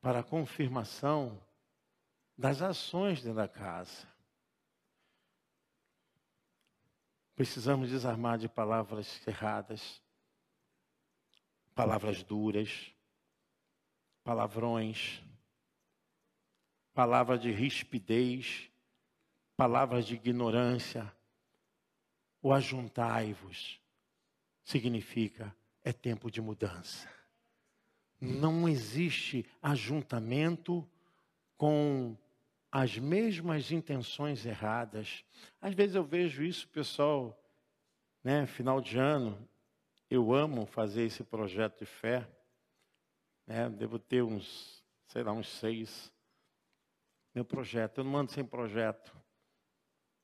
para 0.00 0.18
a 0.18 0.24
confirmação 0.24 1.40
das 2.36 2.60
ações 2.60 3.22
dentro 3.22 3.36
da 3.36 3.46
casa. 3.46 4.08
Precisamos 7.36 7.90
desarmar 7.90 8.38
de 8.38 8.48
palavras 8.48 9.24
erradas, 9.24 10.02
palavras 11.76 12.24
duras, 12.24 12.92
palavrões, 14.24 15.22
palavras 16.92 17.40
de 17.40 17.52
rispidez, 17.52 18.68
palavras 19.56 20.06
de 20.06 20.16
ignorância. 20.16 21.14
O 22.42 22.52
ajuntai-vos 22.52 23.80
significa 24.62 25.54
é 25.84 25.92
tempo 25.92 26.30
de 26.30 26.40
mudança. 26.40 27.08
Não 28.20 28.68
existe 28.68 29.44
ajuntamento 29.60 30.88
com 31.56 32.16
as 32.70 32.96
mesmas 32.96 33.70
intenções 33.70 34.46
erradas. 34.46 35.24
Às 35.60 35.74
vezes 35.74 35.94
eu 35.94 36.04
vejo 36.04 36.42
isso, 36.42 36.68
pessoal, 36.68 37.38
né, 38.24 38.46
final 38.46 38.80
de 38.80 38.98
ano, 38.98 39.48
eu 40.08 40.32
amo 40.32 40.64
fazer 40.66 41.02
esse 41.02 41.24
projeto 41.24 41.80
de 41.80 41.86
fé. 41.86 42.28
Né, 43.46 43.68
devo 43.68 43.98
ter 43.98 44.22
uns, 44.22 44.84
sei 45.06 45.22
lá, 45.22 45.32
uns 45.32 45.48
seis. 45.48 46.12
Meu 47.34 47.44
projeto, 47.44 47.98
eu 47.98 48.04
não 48.04 48.12
mando 48.12 48.30
sem 48.30 48.44
projeto. 48.44 49.14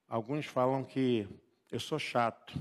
Alguns 0.07 0.47
falam 0.47 0.85
que 0.85 1.29
eu 1.71 1.81
sou 1.81 1.99
chato. 1.99 2.55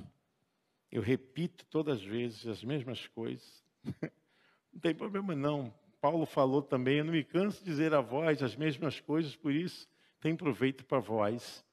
Eu 0.92 1.02
repito 1.02 1.66
todas 1.66 2.00
as 2.00 2.04
vezes 2.04 2.48
as 2.48 2.64
mesmas 2.64 3.08
coisas. 3.08 3.64
não 4.72 4.80
tem 4.80 4.96
problema 4.96 5.36
não. 5.36 5.74
Paulo 6.00 6.26
falou 6.26 6.62
também, 6.62 7.00
eu 7.00 7.06
não 7.06 7.12
me 7.14 7.24
canso 7.24 7.60
de 7.60 7.66
dizer 7.66 7.94
a 7.94 8.02
vós 8.02 8.42
as 8.42 8.56
mesmas 8.56 9.00
coisas, 9.00 9.36
por 9.36 9.52
isso 9.52 9.88
tem 10.20 10.36
proveito 10.36 10.86
para 10.86 11.00
vós. 11.00 11.66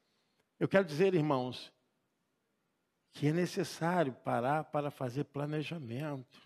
Eu 0.59 0.69
quero 0.69 0.85
dizer, 0.85 1.15
irmãos, 1.15 1.73
que 3.13 3.29
é 3.29 3.33
necessário 3.33 4.13
parar 4.13 4.65
para 4.65 4.91
fazer 4.91 5.25
planejamento, 5.25 6.41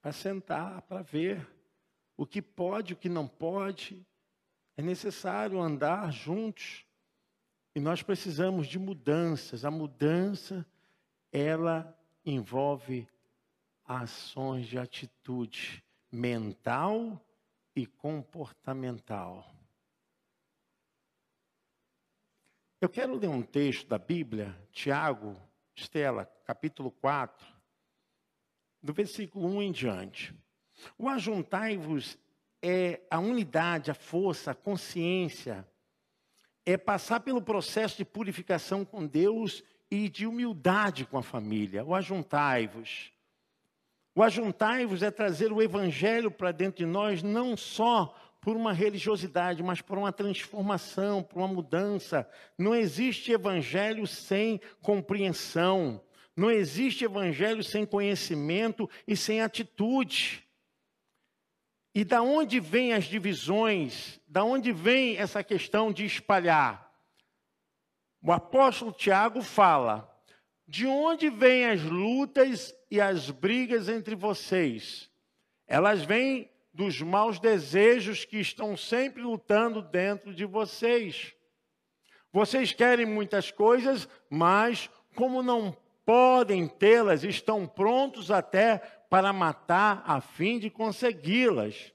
para 0.00 0.12
sentar, 0.12 0.82
para 0.82 1.02
ver 1.02 1.46
o 2.16 2.26
que 2.26 2.42
pode, 2.42 2.92
o 2.92 2.96
que 2.96 3.08
não 3.08 3.26
pode. 3.26 4.04
É 4.76 4.82
necessário 4.82 5.60
andar 5.60 6.12
juntos. 6.12 6.84
E 7.74 7.80
nós 7.80 8.02
precisamos 8.02 8.66
de 8.66 8.78
mudanças. 8.78 9.64
A 9.64 9.70
mudança, 9.70 10.66
ela 11.32 11.96
envolve 12.24 13.08
ações 13.84 14.66
de 14.66 14.78
atitude 14.78 15.84
mental 16.10 17.20
e 17.74 17.86
comportamental. 17.86 19.46
Eu 22.80 22.88
quero 22.88 23.14
ler 23.14 23.28
um 23.28 23.42
texto 23.42 23.86
da 23.88 23.98
Bíblia, 23.98 24.56
Tiago, 24.72 25.36
Estela, 25.74 26.24
capítulo 26.44 26.90
4, 26.90 27.46
do 28.82 28.92
versículo 28.92 29.46
1 29.46 29.62
em 29.62 29.72
diante. 29.72 30.34
O 30.96 31.08
ajuntai-vos 31.08 32.18
é 32.62 33.02
a 33.10 33.18
unidade, 33.18 33.90
a 33.90 33.94
força, 33.94 34.52
a 34.52 34.54
consciência, 34.54 35.66
é 36.64 36.76
passar 36.76 37.20
pelo 37.20 37.42
processo 37.42 37.98
de 37.98 38.04
purificação 38.04 38.84
com 38.84 39.06
Deus 39.06 39.62
e 39.90 40.08
de 40.08 40.26
humildade 40.26 41.04
com 41.04 41.18
a 41.18 41.22
família. 41.22 41.84
O 41.84 41.94
ajuntai-vos. 41.94 43.12
O 44.14 44.22
ajuntai-vos 44.22 45.02
é 45.02 45.10
trazer 45.10 45.52
o 45.52 45.62
evangelho 45.62 46.30
para 46.30 46.52
dentro 46.52 46.78
de 46.78 46.86
nós, 46.86 47.22
não 47.22 47.56
só 47.56 48.14
por 48.40 48.56
uma 48.56 48.72
religiosidade, 48.72 49.62
mas 49.62 49.80
por 49.80 49.98
uma 49.98 50.12
transformação, 50.12 51.22
por 51.22 51.38
uma 51.38 51.48
mudança. 51.48 52.28
Não 52.56 52.74
existe 52.74 53.32
evangelho 53.32 54.06
sem 54.06 54.60
compreensão. 54.80 56.00
Não 56.36 56.50
existe 56.50 57.04
evangelho 57.04 57.62
sem 57.62 57.84
conhecimento 57.84 58.88
e 59.06 59.16
sem 59.16 59.42
atitude. 59.42 60.44
E 61.94 62.04
da 62.04 62.22
onde 62.22 62.60
vêm 62.60 62.92
as 62.92 63.04
divisões? 63.04 64.20
Da 64.26 64.44
onde 64.44 64.72
vem 64.72 65.16
essa 65.16 65.42
questão 65.42 65.92
de 65.92 66.04
espalhar? 66.04 66.89
O 68.22 68.32
apóstolo 68.32 68.92
Tiago 68.92 69.42
fala: 69.42 70.08
de 70.66 70.86
onde 70.86 71.30
vêm 71.30 71.66
as 71.66 71.82
lutas 71.82 72.74
e 72.90 73.00
as 73.00 73.30
brigas 73.30 73.88
entre 73.88 74.14
vocês? 74.14 75.10
Elas 75.66 76.02
vêm 76.02 76.50
dos 76.72 77.00
maus 77.00 77.38
desejos 77.40 78.24
que 78.24 78.38
estão 78.38 78.76
sempre 78.76 79.22
lutando 79.22 79.82
dentro 79.82 80.34
de 80.34 80.44
vocês. 80.44 81.34
Vocês 82.32 82.72
querem 82.72 83.06
muitas 83.06 83.50
coisas, 83.50 84.08
mas 84.28 84.88
como 85.16 85.42
não 85.42 85.76
podem 86.04 86.68
tê-las, 86.68 87.24
estão 87.24 87.66
prontos 87.66 88.30
até 88.30 88.78
para 89.08 89.32
matar 89.32 90.02
a 90.06 90.20
fim 90.20 90.58
de 90.58 90.70
consegui-las. 90.70 91.92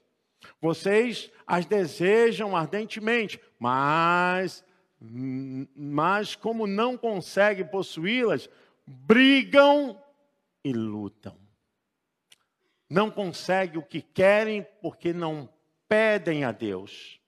Vocês 0.60 1.30
as 1.46 1.64
desejam 1.64 2.54
ardentemente, 2.54 3.40
mas 3.58 4.62
mas 5.00 6.34
como 6.34 6.66
não 6.66 6.96
conseguem 6.96 7.66
possuí-las, 7.66 8.48
brigam 8.86 10.00
e 10.64 10.72
lutam. 10.72 11.36
Não 12.88 13.10
conseguem 13.10 13.78
o 13.78 13.82
que 13.82 14.00
querem 14.00 14.66
porque 14.80 15.12
não 15.12 15.48
pedem 15.88 16.44
a 16.44 16.52
Deus. 16.52 17.20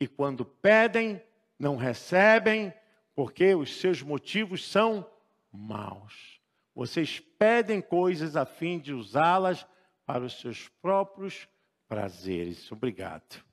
E 0.00 0.06
quando 0.06 0.44
pedem, 0.44 1.20
não 1.58 1.76
recebem 1.76 2.72
porque 3.14 3.54
os 3.54 3.80
seus 3.80 4.02
motivos 4.02 4.68
são 4.68 5.08
maus. 5.50 6.40
Vocês 6.74 7.18
pedem 7.18 7.80
coisas 7.80 8.36
a 8.36 8.46
fim 8.46 8.78
de 8.78 8.92
usá-las 8.92 9.66
para 10.06 10.24
os 10.24 10.40
seus 10.40 10.68
próprios 10.80 11.48
prazeres. 11.88 12.70
Obrigado. 12.70 13.47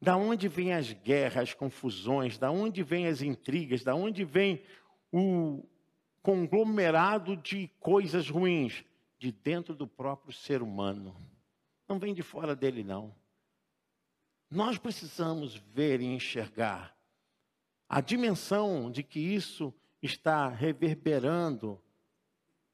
Da 0.00 0.16
onde 0.16 0.48
vêm 0.48 0.72
as 0.72 0.92
guerras, 0.92 1.42
as 1.42 1.54
confusões? 1.54 2.38
Da 2.38 2.50
onde 2.50 2.82
vêm 2.82 3.06
as 3.06 3.20
intrigas? 3.20 3.82
Da 3.82 3.94
onde 3.94 4.24
vem 4.24 4.62
o 5.12 5.64
conglomerado 6.22 7.36
de 7.36 7.68
coisas 7.80 8.28
ruins? 8.28 8.84
De 9.18 9.32
dentro 9.32 9.74
do 9.74 9.86
próprio 9.86 10.32
ser 10.32 10.62
humano. 10.62 11.16
Não 11.88 11.98
vem 11.98 12.14
de 12.14 12.22
fora 12.22 12.54
dele, 12.54 12.84
não. 12.84 13.12
Nós 14.50 14.78
precisamos 14.78 15.56
ver 15.56 16.00
e 16.00 16.06
enxergar 16.06 16.96
a 17.88 18.00
dimensão 18.00 18.90
de 18.90 19.02
que 19.02 19.18
isso 19.18 19.74
está 20.02 20.48
reverberando. 20.48 21.80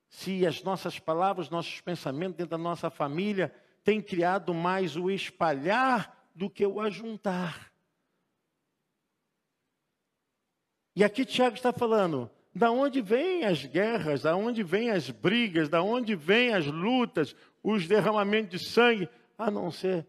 Se 0.08 0.46
as 0.46 0.62
nossas 0.62 0.98
palavras, 0.98 1.48
nossos 1.48 1.80
pensamentos 1.80 2.36
dentro 2.36 2.50
da 2.50 2.58
nossa 2.58 2.90
família 2.90 3.54
têm 3.82 4.02
criado 4.02 4.52
mais 4.52 4.96
o 4.96 5.10
espalhar 5.10 6.23
do 6.34 6.50
que 6.50 6.66
o 6.66 6.80
ajuntar. 6.80 7.72
E 10.96 11.02
aqui 11.02 11.24
Tiago 11.24 11.56
está 11.56 11.72
falando, 11.72 12.30
da 12.54 12.70
onde 12.70 13.00
vêm 13.00 13.44
as 13.44 13.64
guerras, 13.64 14.22
da 14.22 14.36
onde 14.36 14.62
vêm 14.62 14.90
as 14.90 15.10
brigas, 15.10 15.68
da 15.68 15.82
onde 15.82 16.14
vêm 16.14 16.54
as 16.54 16.66
lutas, 16.66 17.34
os 17.62 17.86
derramamentos 17.86 18.60
de 18.60 18.68
sangue, 18.68 19.08
a 19.36 19.50
não 19.50 19.70
ser 19.70 20.06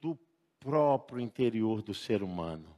do 0.00 0.18
próprio 0.58 1.20
interior 1.20 1.82
do 1.82 1.94
ser 1.94 2.22
humano. 2.22 2.76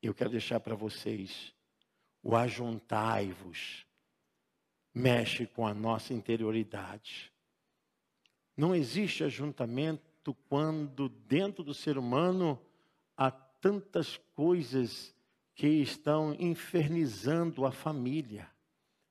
Eu 0.00 0.14
quero 0.14 0.30
deixar 0.30 0.60
para 0.60 0.76
vocês 0.76 1.52
o 2.22 2.36
ajuntai-vos 2.36 3.88
mexe 4.98 5.46
com 5.46 5.66
a 5.66 5.72
nossa 5.72 6.12
interioridade. 6.12 7.32
Não 8.56 8.74
existe 8.74 9.22
ajuntamento 9.22 10.07
quando 10.34 11.08
dentro 11.08 11.62
do 11.62 11.74
ser 11.74 11.98
humano 11.98 12.60
há 13.16 13.30
tantas 13.30 14.16
coisas 14.34 15.14
que 15.54 15.66
estão 15.66 16.34
infernizando 16.38 17.66
a 17.66 17.72
família, 17.72 18.48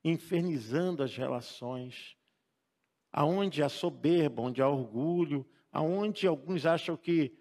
infernizando 0.03 1.03
as 1.03 1.15
relações. 1.15 2.15
Aonde 3.11 3.61
há 3.61 3.69
soberba, 3.69 4.41
onde 4.41 4.61
há 4.61 4.69
orgulho, 4.69 5.45
aonde 5.71 6.25
alguns 6.25 6.65
acham 6.65 6.95
que 6.95 7.37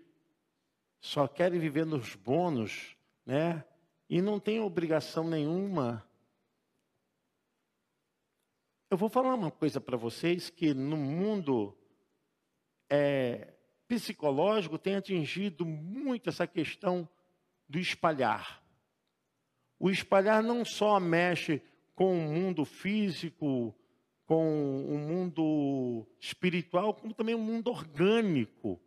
só 1.01 1.29
querem 1.29 1.61
viver 1.61 1.87
nos 1.87 2.15
bônus, 2.17 2.97
né? 3.25 3.65
E 4.09 4.21
não 4.21 4.41
tem 4.41 4.61
obrigação 4.61 5.29
nenhuma. 5.29 6.05
Eu 8.89 8.97
vou 8.97 9.09
falar 9.09 9.35
uma 9.35 9.51
coisa 9.51 9.81
para 9.81 9.97
vocês 9.97 10.49
que 10.49 10.73
no 10.73 10.97
mundo 10.97 11.77
é, 12.89 13.56
psicológico 13.89 14.79
tem 14.79 14.97
atingido 14.97 15.65
muito 15.65 16.29
essa 16.29 16.47
questão 16.47 17.09
do 17.69 17.79
espalhar. 17.79 18.63
O 19.79 19.91
espalhar 19.91 20.43
não 20.43 20.65
só 20.65 20.99
mexe 20.99 21.63
com 21.95 22.13
o 22.17 22.33
mundo 22.33 22.65
físico, 22.65 23.75
com 24.27 24.85
o 24.87 24.99
mundo 24.99 26.07
espiritual, 26.21 26.95
como 26.95 27.15
também 27.15 27.35
o 27.35 27.39
mundo 27.39 27.71
orgânico, 27.71 28.81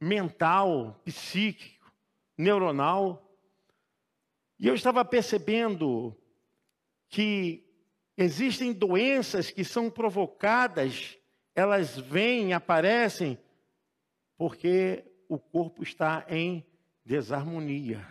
mental, 0.00 1.00
psíquico, 1.04 1.92
neuronal. 2.36 3.36
E 4.58 4.68
eu 4.68 4.74
estava 4.74 5.04
percebendo 5.04 6.16
que 7.08 7.64
existem 8.16 8.72
doenças 8.72 9.50
que 9.50 9.64
são 9.64 9.90
provocadas, 9.90 11.18
elas 11.54 11.98
vêm, 11.98 12.52
aparecem 12.52 13.38
porque 14.36 15.04
o 15.28 15.38
corpo 15.38 15.82
está 15.82 16.26
em 16.28 16.64
desarmonia. 17.04 18.06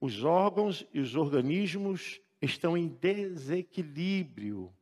Os 0.00 0.24
órgãos 0.24 0.86
e 0.92 1.00
os 1.00 1.14
organismos 1.14 2.20
estão 2.40 2.76
em 2.76 2.88
desequilíbrio. 2.88 4.74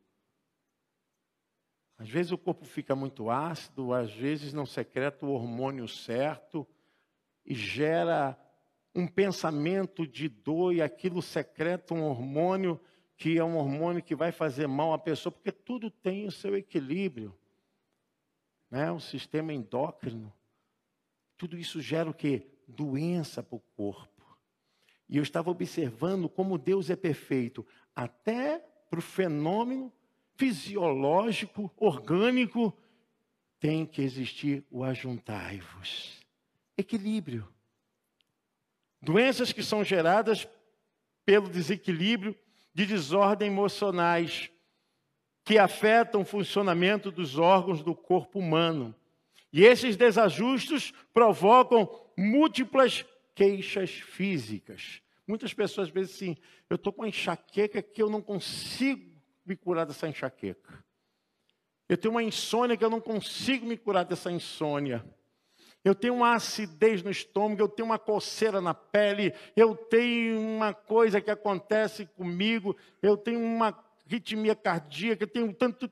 Às 1.97 2.09
vezes 2.09 2.31
o 2.31 2.39
corpo 2.39 2.65
fica 2.65 2.95
muito 2.95 3.29
ácido, 3.29 3.93
às 3.93 4.13
vezes 4.13 4.53
não 4.53 4.65
secreta 4.65 5.27
o 5.27 5.31
hormônio 5.31 5.89
certo 5.89 6.67
e 7.45 7.55
gera 7.55 8.39
um 8.95 9.07
pensamento 9.07 10.07
de 10.07 10.29
dor 10.29 10.73
e 10.73 10.81
aquilo 10.81 11.21
secreta 11.21 11.95
um 11.95 12.05
hormônio 12.05 12.81
que 13.17 13.37
é 13.37 13.43
um 13.43 13.57
hormônio 13.57 14.01
que 14.01 14.15
vai 14.15 14.31
fazer 14.31 14.69
mal 14.69 14.93
à 14.93 14.99
pessoa, 14.99 15.33
porque 15.33 15.51
tudo 15.51 15.91
tem 15.91 16.27
o 16.27 16.31
seu 16.31 16.57
equilíbrio 16.57 17.37
né, 18.71 18.91
o 18.91 19.01
sistema 19.01 19.53
endócrino, 19.53 20.33
tudo 21.37 21.57
isso 21.57 21.81
gera 21.81 22.11
o 22.11 22.15
quê? 22.15 22.47
Doença 22.67 23.43
para 23.43 23.57
o 23.57 23.61
corpo. 23.77 24.39
E 25.09 25.17
eu 25.17 25.23
estava 25.23 25.51
observando 25.51 26.29
como 26.29 26.59
Deus 26.59 26.91
é 26.91 26.97
perfeito, 26.97 27.67
até 27.95 28.59
para 28.91 28.99
o 28.99 29.03
fenômeno 29.03 29.93
fisiológico, 30.37 31.73
orgânico, 31.77 32.77
tem 33.59 33.85
que 33.85 34.03
existir 34.03 34.65
o 34.71 34.85
ajuntai-vos. 34.85 36.21
Equilíbrio. 36.77 37.49
Doenças 39.01 39.53
que 39.53 39.63
são 39.63 39.83
geradas 39.83 40.47
pelo 41.25 41.49
desequilíbrio 41.49 42.37
de 42.73 42.87
desordem 42.87 43.49
emocionais 43.49 44.51
que 45.49 45.57
afetam 45.57 46.21
o 46.21 46.27
funcionamento 46.27 47.11
dos 47.11 47.39
órgãos 47.39 47.83
do 47.83 47.95
corpo 47.95 48.39
humano. 48.39 48.95
E 49.51 49.65
esses 49.65 49.97
desajustes 49.97 50.93
provocam 51.15 51.89
múltiplas 52.19 53.07
queixas 53.35 53.89
físicas. 53.89 55.01
Muitas 55.27 55.55
pessoas 55.55 55.91
dizem 55.91 56.03
assim: 56.03 56.37
eu 56.69 56.77
estou 56.77 56.93
com 56.93 57.01
uma 57.01 57.09
enxaqueca 57.09 57.81
que 57.81 58.03
eu 58.03 58.11
não 58.11 58.21
consigo 58.21 59.11
me 59.47 59.57
curar 59.57 59.87
dessa 59.87 60.07
enxaqueca. 60.07 60.85
Eu 61.89 61.97
tenho 61.97 62.13
uma 62.13 62.23
insônia 62.23 62.77
que 62.77 62.85
eu 62.85 62.91
não 62.91 63.01
consigo 63.01 63.65
me 63.65 63.79
curar 63.79 64.05
dessa 64.05 64.31
insônia. 64.31 65.03
Eu 65.83 65.95
tenho 65.95 66.13
uma 66.17 66.35
acidez 66.35 67.03
no 67.03 67.11
estômago, 67.11 67.63
eu 67.63 67.69
tenho 67.71 67.87
uma 67.87 67.99
coceira 67.99 68.61
na 68.61 68.75
pele, 68.75 69.33
eu 69.57 69.75
tenho 69.75 70.39
uma 70.39 70.75
coisa 70.75 71.23
que 71.23 71.31
acontece 71.31 72.05
comigo, 72.05 72.77
eu 73.01 73.17
tenho 73.17 73.41
uma 73.41 73.88
ritmia 74.09 74.57
cardíaca, 74.57 75.27
tem 75.27 75.43
um 75.45 75.53
tanto. 75.53 75.91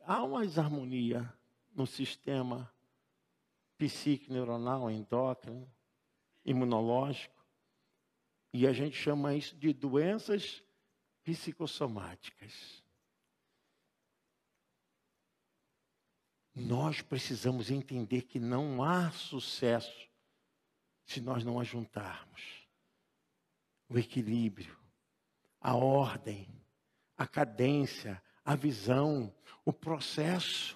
Há 0.00 0.22
uma 0.24 0.44
desarmonia 0.44 1.32
no 1.72 1.86
sistema 1.86 2.70
psíquico, 3.78 4.32
neuronal, 4.32 4.90
endócrino, 4.90 5.72
imunológico. 6.44 7.40
E 8.52 8.66
a 8.66 8.72
gente 8.72 8.96
chama 8.96 9.34
isso 9.34 9.56
de 9.56 9.72
doenças 9.72 10.62
psicossomáticas. 11.22 12.82
Nós 16.52 17.00
precisamos 17.00 17.70
entender 17.70 18.22
que 18.22 18.40
não 18.40 18.82
há 18.82 19.12
sucesso 19.12 20.10
se 21.04 21.20
nós 21.20 21.44
não 21.44 21.60
ajuntarmos 21.60 22.68
o 23.88 23.96
equilíbrio, 23.96 24.76
a 25.60 25.76
ordem, 25.76 26.59
a 27.20 27.26
cadência, 27.26 28.22
a 28.42 28.54
visão, 28.54 29.30
o 29.62 29.74
processo. 29.74 30.74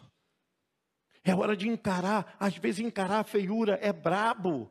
É 1.25 1.35
hora 1.35 1.57
de 1.57 1.67
encarar, 1.67 2.37
às 2.39 2.55
vezes 2.59 2.85
encarar 2.85 3.21
a 3.21 3.25
feiura 3.25 3.79
é 3.81 3.91
brabo. 3.91 4.71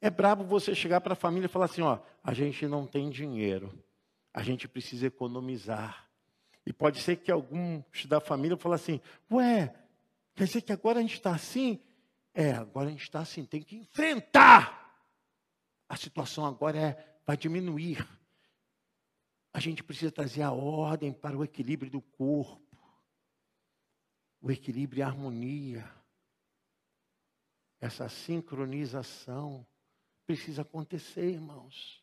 É 0.00 0.10
brabo 0.10 0.42
você 0.42 0.74
chegar 0.74 1.00
para 1.00 1.12
a 1.12 1.16
família 1.16 1.46
e 1.46 1.48
falar 1.48 1.66
assim, 1.66 1.82
ó, 1.82 2.00
a 2.20 2.34
gente 2.34 2.66
não 2.66 2.84
tem 2.84 3.10
dinheiro. 3.10 3.72
A 4.34 4.42
gente 4.42 4.66
precisa 4.66 5.06
economizar. 5.06 6.08
E 6.66 6.72
pode 6.72 7.00
ser 7.00 7.14
que 7.14 7.30
alguns 7.30 7.84
da 8.06 8.20
família 8.20 8.56
falem 8.56 8.74
assim, 8.74 9.00
ué, 9.30 9.72
quer 10.34 10.46
dizer 10.46 10.62
que 10.62 10.72
agora 10.72 10.98
a 10.98 11.02
gente 11.02 11.14
está 11.14 11.30
assim? 11.30 11.80
É, 12.34 12.54
agora 12.54 12.88
a 12.88 12.90
gente 12.90 13.04
está 13.04 13.20
assim, 13.20 13.44
tem 13.44 13.62
que 13.62 13.76
enfrentar. 13.76 14.96
a 15.88 15.94
situação 15.94 16.44
agora 16.44 16.76
é, 16.76 17.18
vai 17.24 17.36
diminuir. 17.36 18.04
A 19.58 19.60
gente 19.60 19.82
precisa 19.82 20.12
trazer 20.12 20.42
a 20.42 20.52
ordem 20.52 21.12
para 21.12 21.36
o 21.36 21.42
equilíbrio 21.42 21.90
do 21.90 22.00
corpo, 22.00 22.78
o 24.40 24.52
equilíbrio 24.52 25.00
e 25.00 25.02
a 25.02 25.08
harmonia. 25.08 25.84
Essa 27.80 28.08
sincronização 28.08 29.66
precisa 30.24 30.62
acontecer, 30.62 31.32
irmãos. 31.32 32.00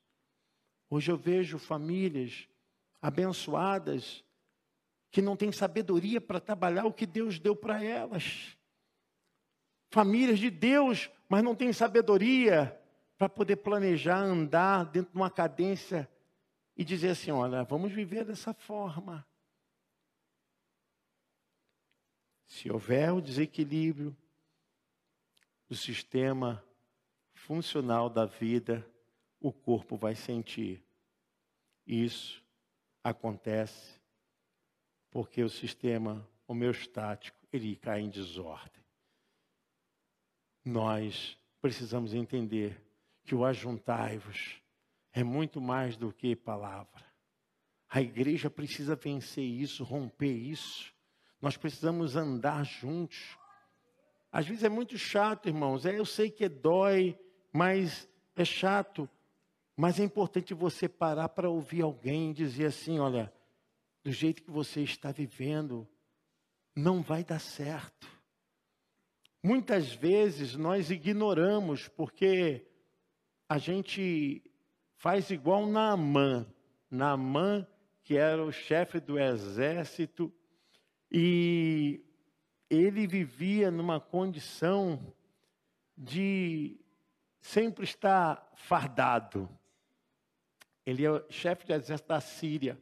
Hoje 0.90 1.10
eu 1.10 1.16
vejo 1.16 1.58
famílias 1.58 2.46
abençoadas 3.02 4.22
que 5.10 5.22
não 5.22 5.38
têm 5.38 5.54
sabedoria 5.54 6.20
para 6.20 6.42
trabalhar 6.42 6.84
o 6.84 6.92
que 6.92 7.06
Deus 7.06 7.40
deu 7.40 7.56
para 7.56 7.82
elas. 7.82 8.58
Famílias 9.92 10.40
de 10.40 10.50
Deus, 10.50 11.10
mas 11.30 11.42
não 11.42 11.56
têm 11.56 11.72
sabedoria 11.72 12.78
para 13.18 13.30
poder 13.30 13.56
planejar, 13.56 14.20
andar 14.20 14.84
dentro 14.84 15.14
de 15.14 15.18
uma 15.18 15.32
cadência 15.32 16.10
e 16.76 16.84
dizer 16.84 17.10
assim: 17.10 17.32
olha, 17.32 17.64
vamos 17.64 17.92
viver 17.92 18.26
dessa 18.26 18.54
forma. 18.54 19.26
Se 22.48 22.72
houver 22.72 23.12
o 23.12 23.22
desequilíbrio 23.22 24.16
do 25.68 25.76
sistema 25.76 26.64
funcional 27.34 28.10
da 28.10 28.26
vida, 28.26 28.88
o 29.40 29.52
corpo 29.52 29.96
vai 29.96 30.16
sentir. 30.16 30.84
Isso 31.86 32.44
acontece 33.04 34.00
porque 35.12 35.44
o 35.44 35.50
sistema 35.50 36.28
homeostático 36.48 37.38
ele 37.52 37.76
cai 37.76 38.02
em 38.02 38.10
desordem. 38.10 38.84
Nós 40.64 41.38
precisamos 41.62 42.14
entender 42.14 42.82
que 43.24 43.36
o 43.36 43.46
ajuntai-vos 43.46 44.62
é 45.16 45.24
muito 45.24 45.62
mais 45.62 45.96
do 45.96 46.12
que 46.12 46.36
palavra. 46.36 47.06
A 47.90 48.02
igreja 48.02 48.50
precisa 48.50 48.98
vencer 48.98 49.46
isso, 49.46 49.82
romper 49.82 50.34
isso. 50.34 50.94
Nós 51.42 51.56
precisamos 51.56 52.18
andar 52.18 52.66
juntos. 52.66 53.38
Às 54.30 54.46
vezes 54.46 54.66
é 54.66 54.70
muito 54.70 54.98
chato, 54.98 55.48
irmãos. 55.48 55.86
É, 55.86 55.98
eu 55.98 56.06
sei 56.06 56.30
que 56.30 56.50
dói, 56.50 57.18
mas 57.54 58.10
é 58.36 58.44
chato. 58.44 59.10
Mas 59.78 60.02
é 60.02 60.04
importante 60.04 60.54
você 60.54 60.90
parar 60.90 61.30
para 61.30 61.50
ouvir 61.50 61.82
alguém 61.82 62.34
dizer 62.34 62.66
assim: 62.66 63.00
olha, 63.00 63.34
do 64.04 64.12
jeito 64.12 64.44
que 64.44 64.52
você 64.52 64.82
está 64.82 65.14
vivendo, 65.14 65.88
não 66.76 67.02
vai 67.02 67.24
dar 67.24 67.40
certo. 67.40 68.06
Muitas 69.42 69.94
vezes 69.94 70.58
nós 70.58 70.92
ignoramos 70.92 71.88
porque 71.88 72.68
a 73.48 73.58
gente 73.58 74.44
faz 74.96 75.30
igual 75.30 75.66
Naamã. 75.66 76.46
Naamã, 76.90 77.68
que 78.04 78.16
era 78.16 78.44
o 78.44 78.52
chefe 78.52 79.00
do 79.00 79.20
exército, 79.20 80.34
e 81.12 82.04
ele 82.70 83.08
vivia 83.08 83.72
numa 83.72 84.00
condição 84.00 85.14
de 85.98 86.80
sempre 87.42 87.84
estar 87.84 88.52
fardado. 88.56 89.50
Ele 90.86 91.06
é 91.06 91.26
chefe 91.30 91.66
de 91.66 91.74
exército 91.74 92.10
da 92.10 92.20
Síria. 92.20 92.82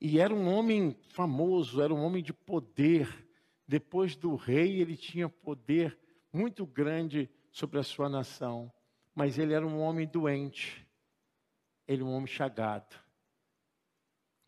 E 0.00 0.18
era 0.18 0.34
um 0.34 0.48
homem 0.48 0.96
famoso, 1.08 1.80
era 1.80 1.92
um 1.92 2.02
homem 2.02 2.22
de 2.22 2.32
poder. 2.32 3.28
Depois 3.66 4.16
do 4.16 4.34
rei, 4.34 4.80
ele 4.80 4.96
tinha 4.96 5.28
poder 5.28 5.98
muito 6.32 6.66
grande 6.66 7.30
sobre 7.50 7.78
a 7.78 7.82
sua 7.82 8.08
nação 8.08 8.72
mas 9.14 9.38
ele 9.38 9.52
era 9.52 9.66
um 9.66 9.80
homem 9.80 10.06
doente, 10.06 10.81
ele 11.86 12.02
um 12.02 12.12
homem 12.12 12.26
chagado. 12.26 12.96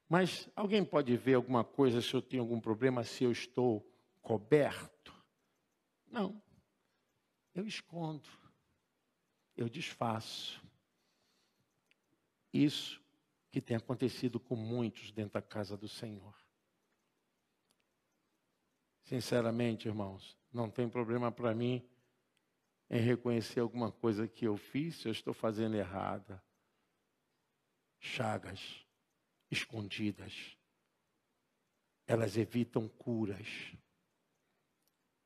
Mas 0.09 0.49
alguém 0.55 0.85
pode 0.85 1.17
ver 1.17 1.35
alguma 1.35 1.65
coisa 1.65 2.01
se 2.01 2.15
eu 2.15 2.23
tenho 2.23 2.43
algum 2.43 2.61
problema, 2.61 3.05
se 3.05 3.25
eu 3.25 3.33
estou 3.33 3.85
coberto? 4.23 5.15
Não. 6.07 6.43
Eu 7.55 7.67
escondo, 7.67 8.29
eu 9.57 9.69
desfaço. 9.69 10.63
Isso 12.53 13.01
que 13.51 13.61
tem 13.61 13.77
acontecido 13.77 14.41
com 14.41 14.57
muitos 14.57 15.13
dentro 15.13 15.35
da 15.35 15.43
casa 15.43 15.77
do 15.77 15.89
Senhor. 15.89 16.35
Sinceramente, 19.03 19.87
irmãos, 19.87 20.37
não 20.53 20.71
tem 20.71 20.89
problema 20.89 21.31
para 21.31 21.55
mim 21.55 21.89
em 22.91 23.01
reconhecer 23.01 23.61
alguma 23.61 23.93
coisa 23.93 24.27
que 24.27 24.47
eu 24.47 24.57
fiz, 24.57 25.05
eu 25.05 25.13
estou 25.13 25.35
fazendo 25.35 25.77
errada. 25.77 26.43
Chagas 28.07 28.61
escondidas, 29.51 30.59
elas 32.07 32.37
evitam 32.37 32.87
curas. 32.87 33.49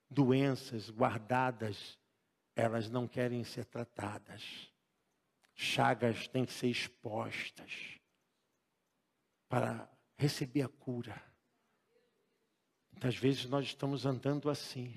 Doenças 0.09 0.89
guardadas, 0.89 1.99
elas 2.55 2.89
não 2.89 3.09
querem 3.09 3.43
ser 3.43 3.65
tratadas. 3.65 4.73
Chagas 5.55 6.29
têm 6.29 6.47
que 6.47 6.53
ser 6.53 6.69
expostas 6.69 7.99
para 9.49 9.91
receber 10.17 10.63
a 10.63 10.69
cura. 10.69 11.21
Muitas 12.93 13.17
vezes 13.17 13.45
nós 13.47 13.67
estamos 13.67 14.07
andando 14.07 14.49
assim, 14.49 14.97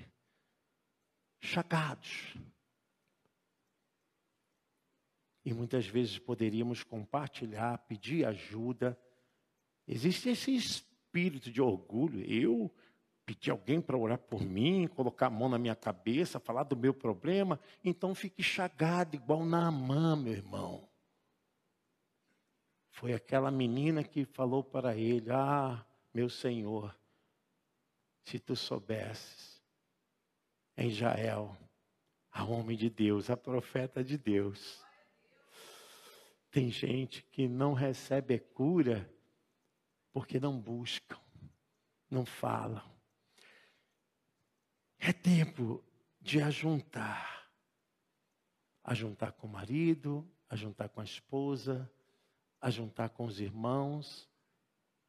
chagados, 1.40 2.32
e 5.44 5.52
muitas 5.52 5.86
vezes 5.86 6.18
poderíamos 6.18 6.82
compartilhar, 6.84 7.78
pedir 7.88 8.24
ajuda. 8.24 8.98
Existe 9.86 10.28
esse 10.28 10.54
espírito 10.54 11.50
de 11.50 11.60
orgulho. 11.60 12.24
Eu 12.24 12.72
pedir 13.24 13.50
alguém 13.50 13.80
para 13.80 13.96
orar 13.96 14.18
por 14.18 14.42
mim, 14.42 14.86
colocar 14.86 15.26
a 15.26 15.30
mão 15.30 15.48
na 15.48 15.58
minha 15.58 15.74
cabeça, 15.74 16.38
falar 16.38 16.64
do 16.64 16.76
meu 16.76 16.94
problema. 16.94 17.58
Então 17.84 18.14
fique 18.14 18.42
chagado, 18.42 19.16
igual 19.16 19.44
na 19.44 19.70
mão, 19.70 20.16
meu 20.16 20.32
irmão. 20.32 20.88
Foi 22.90 23.12
aquela 23.12 23.50
menina 23.50 24.04
que 24.04 24.24
falou 24.24 24.62
para 24.62 24.96
ele: 24.96 25.30
Ah, 25.30 25.84
meu 26.14 26.28
Senhor, 26.28 26.94
se 28.24 28.38
tu 28.38 28.54
soubesses, 28.54 29.60
em 30.76 30.88
Israel, 30.88 31.56
a 32.30 32.44
homem 32.44 32.76
de 32.76 32.88
Deus, 32.88 33.28
a 33.28 33.36
profeta 33.36 34.04
de 34.04 34.16
Deus, 34.16 34.82
tem 36.52 36.70
gente 36.70 37.22
que 37.30 37.48
não 37.48 37.72
recebe 37.72 38.38
cura 38.38 39.10
porque 40.12 40.38
não 40.38 40.60
buscam, 40.60 41.18
não 42.10 42.26
falam. 42.26 42.84
É 44.98 45.14
tempo 45.14 45.82
de 46.20 46.42
ajuntar. 46.42 47.48
Ajuntar 48.84 49.32
com 49.32 49.46
o 49.46 49.50
marido, 49.50 50.30
ajuntar 50.50 50.90
com 50.90 51.00
a 51.00 51.04
esposa, 51.04 51.90
ajuntar 52.60 53.08
com 53.08 53.24
os 53.24 53.40
irmãos, 53.40 54.28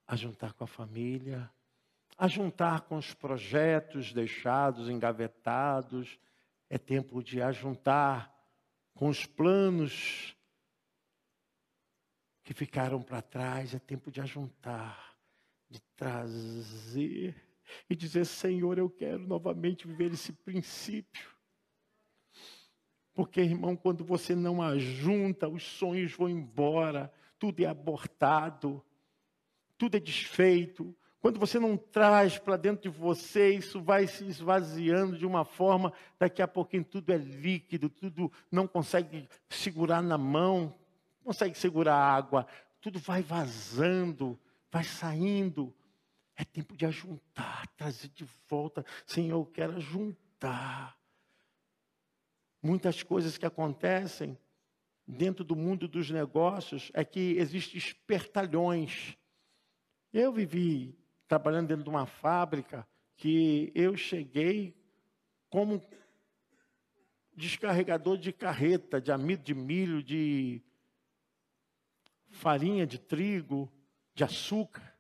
ajuntar 0.07 0.53
com 0.53 0.63
a 0.63 0.67
família, 0.67 1.51
ajuntar 2.17 2.81
com 2.81 2.95
os 2.95 3.13
projetos 3.13 4.13
deixados, 4.13 4.87
engavetados. 4.87 6.17
É 6.69 6.77
tempo 6.77 7.21
de 7.21 7.41
ajuntar 7.41 8.33
com 8.93 9.09
os 9.09 9.25
planos 9.25 10.33
que 12.43 12.53
ficaram 12.53 13.01
para 13.01 13.21
trás, 13.21 13.73
é 13.73 13.79
tempo 13.79 14.11
de 14.11 14.19
ajuntar, 14.21 15.15
de 15.69 15.79
trazer 15.95 17.35
e 17.89 17.95
dizer: 17.95 18.25
Senhor, 18.25 18.77
eu 18.77 18.89
quero 18.89 19.25
novamente 19.25 19.87
viver 19.87 20.11
esse 20.11 20.33
princípio. 20.33 21.31
Porque, 23.13 23.41
irmão, 23.41 23.75
quando 23.75 24.03
você 24.03 24.35
não 24.35 24.61
ajunta, 24.61 25.47
os 25.47 25.63
sonhos 25.63 26.13
vão 26.13 26.27
embora, 26.27 27.13
tudo 27.37 27.61
é 27.61 27.65
abortado, 27.65 28.83
tudo 29.77 29.95
é 29.95 29.99
desfeito. 29.99 30.95
Quando 31.21 31.39
você 31.39 31.57
não 31.57 31.77
traz 31.77 32.37
para 32.37 32.57
dentro 32.57 32.91
de 32.91 32.97
você, 32.97 33.55
isso 33.55 33.81
vai 33.81 34.07
se 34.07 34.25
esvaziando 34.25 35.17
de 35.17 35.25
uma 35.25 35.45
forma, 35.45 35.93
daqui 36.19 36.41
a 36.41 36.47
pouquinho 36.47 36.83
tudo 36.83 37.13
é 37.13 37.17
líquido, 37.17 37.87
tudo 37.87 38.29
não 38.51 38.67
consegue 38.67 39.29
segurar 39.47 40.01
na 40.01 40.17
mão, 40.17 40.75
consegue 41.24 41.57
segurar 41.57 41.95
a 41.95 42.15
água, 42.15 42.47
tudo 42.82 42.99
vai 42.99 43.21
vazando, 43.21 44.39
vai 44.71 44.84
saindo. 44.84 45.74
É 46.36 46.43
tempo 46.43 46.76
de 46.76 46.86
ajuntar, 46.86 47.67
trazer 47.78 48.09
de 48.09 48.26
volta. 48.49 48.86
Senhor, 49.05 49.38
eu 49.38 49.45
quero 49.45 49.78
ajuntar. 49.78 50.97
Muitas 52.61 53.03
coisas 53.03 53.38
que 53.38 53.45
acontecem 53.45 54.38
dentro 55.05 55.43
do 55.43 55.55
mundo 55.55 55.88
dos 55.88 56.09
negócios 56.09 56.91
é 56.93 57.03
que 57.05 57.38
existem 57.38 57.78
espertalhões. 57.78 59.17
Eu 60.11 60.32
vivi 60.32 60.97
trabalhando 61.28 61.67
dentro 61.67 61.84
de 61.84 61.89
uma 61.89 62.05
fábrica 62.05 62.88
que 63.15 63.71
eu 63.76 63.95
cheguei 63.95 64.76
como 65.49 65.82
descarregador 67.36 68.17
de 68.17 68.32
carreta, 68.32 69.01
de 69.01 69.11
amido 69.11 69.43
de 69.43 69.53
milho, 69.53 70.03
de 70.03 70.61
farinha 72.34 72.86
de 72.86 72.99
trigo, 72.99 73.71
de 74.13 74.23
açúcar. 74.23 74.93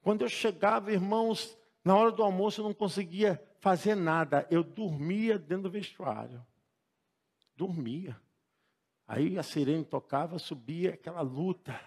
Quando 0.00 0.22
eu 0.22 0.28
chegava, 0.28 0.92
irmãos, 0.92 1.56
na 1.84 1.96
hora 1.96 2.10
do 2.10 2.22
almoço 2.22 2.60
eu 2.60 2.64
não 2.64 2.74
conseguia 2.74 3.42
fazer 3.60 3.94
nada. 3.94 4.46
Eu 4.50 4.64
dormia 4.64 5.38
dentro 5.38 5.64
do 5.64 5.70
vestuário. 5.70 6.44
Dormia. 7.56 8.20
Aí 9.06 9.38
a 9.38 9.42
sirene 9.42 9.84
tocava, 9.84 10.38
subia 10.38 10.94
aquela 10.94 11.20
luta. 11.20 11.78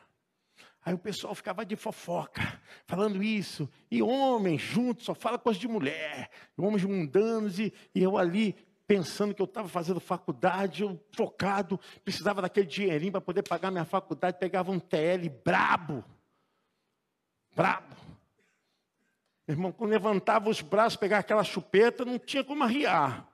Aí 0.85 0.93
o 0.93 0.99
pessoal 0.99 1.33
ficava 1.33 1.65
de 1.65 1.75
fofoca, 1.75 2.61
falando 2.85 3.23
isso. 3.23 3.67
E 3.89 4.03
homens 4.03 4.61
juntos, 4.61 5.05
só 5.05 5.15
fala 5.15 5.39
coisa 5.39 5.59
de 5.59 5.67
mulher. 5.67 6.29
Homens 6.55 6.85
mundanos, 6.85 7.59
e, 7.59 7.73
e 7.93 8.03
eu 8.03 8.17
ali 8.17 8.55
pensando 8.87 9.33
que 9.33 9.41
eu 9.41 9.45
estava 9.45 9.67
fazendo 9.67 9.99
faculdade, 9.99 10.83
eu 10.83 10.99
focado, 11.11 11.79
precisava 12.03 12.41
daquele 12.41 12.67
dinheirinho 12.67 13.11
para 13.11 13.21
poder 13.21 13.43
pagar 13.43 13.71
minha 13.71 13.85
faculdade, 13.85 14.37
pegava 14.39 14.71
um 14.71 14.79
TL 14.79 15.29
brabo. 15.43 16.03
Brabo. 17.55 17.95
Irmão, 19.47 19.71
quando 19.71 19.91
levantava 19.91 20.49
os 20.49 20.61
braços, 20.61 20.97
pegava 20.97 21.19
aquela 21.19 21.43
chupeta, 21.43 22.03
não 22.03 22.17
tinha 22.17 22.43
como 22.43 22.63
arriar. 22.63 23.27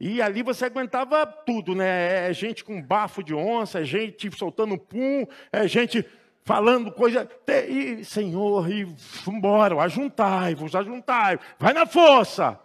E 0.00 0.22
ali 0.22 0.42
você 0.42 0.66
aguentava 0.66 1.26
tudo, 1.26 1.74
né? 1.74 2.28
É 2.28 2.32
gente 2.32 2.62
com 2.62 2.80
bafo 2.80 3.22
de 3.22 3.34
onça, 3.34 3.80
é 3.80 3.84
gente 3.84 4.30
soltando 4.36 4.78
pum, 4.78 5.26
é 5.50 5.66
gente 5.66 6.04
falando 6.44 6.92
coisa. 6.92 7.28
E, 7.68 8.04
Senhor, 8.04 8.70
e 8.70 8.84
vambora, 9.24 9.80
ajuntai-vos, 9.82 10.74
ajuntai, 10.74 11.38
vai 11.58 11.72
na 11.72 11.84
força. 11.84 12.60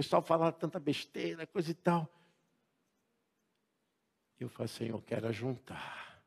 Pessoal 0.00 0.22
falava 0.22 0.50
tanta 0.50 0.80
besteira, 0.80 1.46
coisa 1.46 1.70
e 1.70 1.74
tal. 1.74 2.08
Eu 4.40 4.48
falei, 4.48 4.68
Senhor, 4.68 4.96
eu 4.96 5.02
quero 5.02 5.28
ajuntar. 5.28 6.24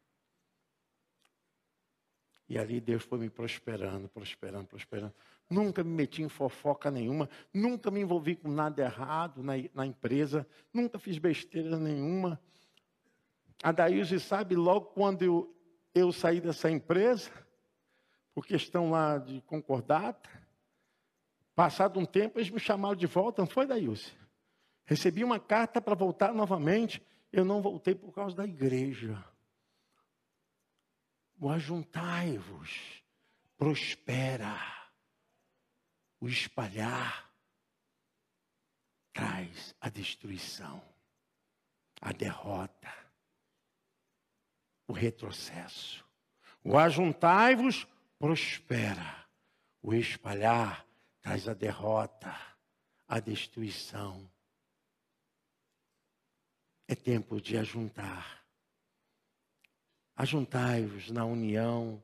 E 2.48 2.56
ali 2.56 2.80
Deus 2.80 3.02
foi 3.02 3.18
me 3.18 3.32
prosperando, 3.32 4.08
prosperando, 4.08 4.68
prosperando. 4.68 5.16
Nunca 5.50 5.84
me 5.84 5.90
meti 5.90 6.22
em 6.22 6.30
fofoca 6.30 6.92
nenhuma, 6.92 7.28
nunca 7.52 7.90
me 7.90 8.02
envolvi 8.02 8.36
com 8.36 8.48
nada 8.48 8.84
errado 8.84 9.42
na, 9.42 9.54
na 9.74 9.88
empresa, 9.88 10.48
nunca 10.72 11.00
fiz 11.00 11.18
besteira 11.18 11.80
nenhuma. 11.80 12.40
A 13.64 13.72
Daílse 13.72 14.20
sabe, 14.20 14.56
logo 14.56 14.92
quando 14.92 15.24
eu, 15.24 15.52
eu 15.96 16.12
saí 16.12 16.40
dessa 16.40 16.70
empresa, 16.70 17.32
por 18.36 18.46
questão 18.46 18.92
lá 18.92 19.18
de 19.18 19.42
concordata, 19.42 20.30
passado 21.56 22.00
um 22.00 22.06
tempo, 22.06 22.40
eles 22.40 22.50
me 22.50 22.60
chamaram 22.60 22.96
de 22.96 23.08
volta, 23.08 23.42
não 23.42 23.50
foi, 23.50 23.66
Daílse? 23.66 24.12
Recebi 24.86 25.24
uma 25.24 25.40
carta 25.40 25.82
para 25.82 25.96
voltar 25.96 26.34
novamente, 26.34 27.02
eu 27.32 27.46
não 27.46 27.62
voltei 27.62 27.96
por 27.96 28.12
causa 28.12 28.36
da 28.36 28.46
igreja. 28.46 29.24
O 31.40 31.50
ajuntai-vos, 31.50 33.04
prospera. 33.58 34.56
O 36.20 36.28
espalhar 36.28 37.30
traz 39.12 39.76
a 39.80 39.90
destruição, 39.90 40.82
a 42.02 42.14
derrota, 42.14 42.94
o 44.88 44.94
retrocesso. 44.94 46.06
O 46.64 46.78
ajuntai-vos, 46.78 47.86
prospera. 48.18 49.28
O 49.82 49.94
espalhar 49.94 50.86
traz 51.24 51.48
a 51.48 51.56
derrota, 51.56 52.40
a 53.08 53.20
destruição. 53.20 54.30
É 56.88 56.94
tempo 56.94 57.42
de 57.42 57.58
ajuntar 57.58 58.44
Ajuntai-vos 60.16 61.10
na 61.10 61.26
união, 61.26 62.02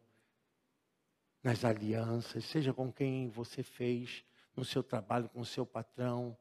nas 1.44 1.64
alianças, 1.64 2.44
seja 2.46 2.74
com 2.74 2.92
quem 2.92 3.30
você 3.30 3.62
fez 3.62 4.24
no 4.56 4.66
seu 4.66 4.82
trabalho, 4.82 5.30
com 5.30 5.42
o 5.42 5.46
seu 5.46 5.64
patrão, 5.64 6.36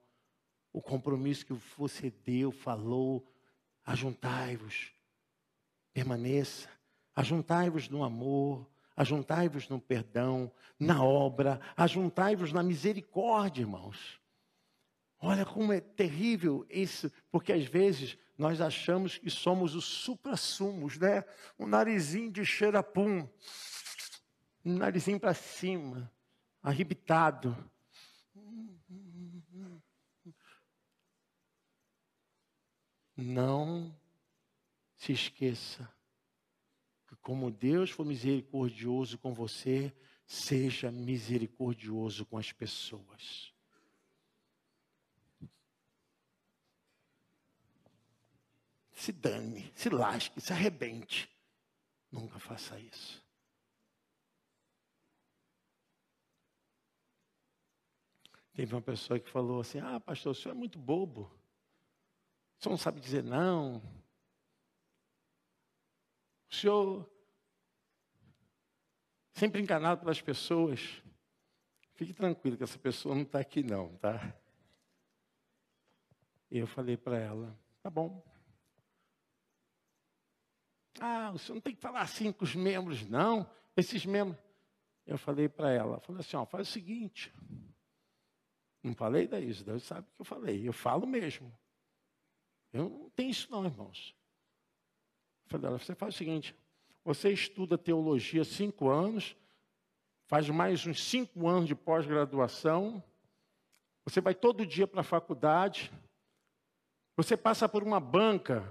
o 0.72 0.81
compromisso 0.81 1.45
que 1.45 1.53
você 1.76 2.11
deu, 2.11 2.51
falou. 2.51 3.26
Ajuntai-vos, 3.85 4.93
permaneça, 5.93 6.68
ajuntai-vos 7.14 7.89
no 7.89 8.03
amor, 8.03 8.66
ajuntai-vos 8.99 9.68
no 9.68 9.80
perdão, 9.80 10.51
na 10.76 11.05
obra, 11.05 11.61
ajuntai-vos 11.76 12.53
na 12.53 12.64
misericórdia, 12.64 13.62
irmãos. 13.62 14.20
Olha 15.20 15.46
como 15.46 15.72
é 15.72 15.80
terrível 15.80 16.66
isso, 16.68 17.11
porque 17.30 17.53
às 17.53 17.64
vezes 17.64 18.18
nós 18.36 18.61
achamos 18.61 19.16
que 19.16 19.30
somos 19.30 19.76
os 19.76 19.84
supra-sumos, 19.84 20.99
né? 20.99 21.24
Um 21.57 21.66
narizinho 21.66 22.32
de 22.32 22.44
xerapum, 22.44 23.28
um 24.64 24.76
narizinho 24.76 25.20
para 25.20 25.32
cima, 25.32 26.12
arrebitado. 26.61 27.57
Não 33.16 33.96
se 34.96 35.12
esqueça 35.12 35.84
que 35.84 35.97
como 37.29 37.51
Deus 37.51 37.91
for 37.91 38.07
misericordioso 38.07 39.18
com 39.18 39.35
você, 39.35 39.95
seja 40.24 40.91
misericordioso 40.91 42.24
com 42.24 42.39
as 42.39 42.53
pessoas. 42.53 43.53
se 48.95 49.12
dane, 49.12 49.70
se 49.76 49.91
lasque, 49.91 50.41
se 50.41 50.55
arrebente. 50.55 51.31
Nunca 52.11 52.39
faça 52.39 52.81
isso. 52.81 53.22
Teve 58.55 58.74
uma 58.74 58.81
pessoa 58.81 59.20
que 59.20 59.29
falou 59.29 59.61
assim: 59.61 59.81
Ah, 59.81 60.01
pastor, 60.01 60.33
o 60.33 60.35
senhor 60.35 60.55
é 60.55 60.59
muito 60.59 60.79
bobo. 60.79 61.31
O 62.59 62.62
senhor 62.62 62.72
não 62.72 62.79
sabe 62.79 63.01
dizer 63.01 63.22
não. 63.22 63.83
O 66.51 66.55
senhor 66.55 67.17
sempre 69.39 69.62
enganado 69.62 70.01
pelas 70.01 70.20
pessoas. 70.20 71.03
Fique 71.95 72.12
tranquilo 72.12 72.57
que 72.57 72.64
essa 72.64 72.78
pessoa 72.78 73.14
não 73.14 73.22
está 73.22 73.39
aqui 73.39 73.62
não, 73.62 73.97
tá? 73.97 74.34
E 76.51 76.59
eu 76.59 76.66
falei 76.66 76.97
para 76.97 77.18
ela, 77.18 77.59
tá 77.82 77.91
bom. 77.91 78.24
Ah, 81.01 81.30
o 81.32 81.39
senhor 81.39 81.55
não 81.55 81.61
tem 81.61 81.74
que 81.74 81.80
falar 81.80 82.01
assim 82.01 82.32
com 82.32 82.45
os 82.45 82.55
membros, 82.55 83.07
não. 83.07 83.49
Esses 83.76 84.05
membros. 84.05 84.39
Eu 85.07 85.16
falei 85.16 85.49
para 85.49 85.70
ela, 85.70 86.01
falei 86.01 86.20
assim, 86.20 86.36
ó, 86.36 86.45
faz 86.45 86.68
o 86.68 86.72
seguinte. 86.72 87.32
Não 88.82 88.95
falei 88.95 89.26
da 89.26 89.41
isso, 89.41 89.64
Deus 89.64 89.82
sabe 89.84 90.07
o 90.09 90.16
que 90.16 90.20
eu 90.20 90.24
falei. 90.24 90.68
Eu 90.68 90.72
falo 90.72 91.07
mesmo. 91.07 91.57
Eu 92.72 92.89
não 92.89 93.11
tenho 93.11 93.30
isso 93.30 93.51
não, 93.51 93.64
irmãos. 93.64 94.14
Eu 95.45 95.51
falei, 95.51 95.66
ela, 95.68 95.78
você 95.78 95.95
faz 95.95 96.14
o 96.14 96.18
seguinte, 96.18 96.55
você 97.09 97.32
estuda 97.32 97.78
teologia 97.78 98.44
cinco 98.44 98.90
anos, 98.90 99.34
faz 100.26 100.46
mais 100.50 100.86
uns 100.86 101.02
cinco 101.02 101.48
anos 101.48 101.66
de 101.66 101.74
pós-graduação, 101.74 103.02
você 104.04 104.20
vai 104.20 104.34
todo 104.34 104.66
dia 104.66 104.86
para 104.86 105.00
a 105.00 105.04
faculdade, 105.04 105.90
você 107.16 107.34
passa 107.34 107.66
por 107.66 107.82
uma 107.82 107.98
banca 107.98 108.70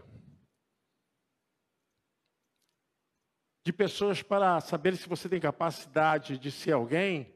de 3.66 3.74
pessoas 3.74 4.22
para 4.22 4.62
saber 4.62 4.96
se 4.98 5.10
você 5.10 5.28
tem 5.28 5.42
capacidade 5.42 6.38
de 6.38 6.52
ser 6.52 6.74
alguém. 6.74 7.36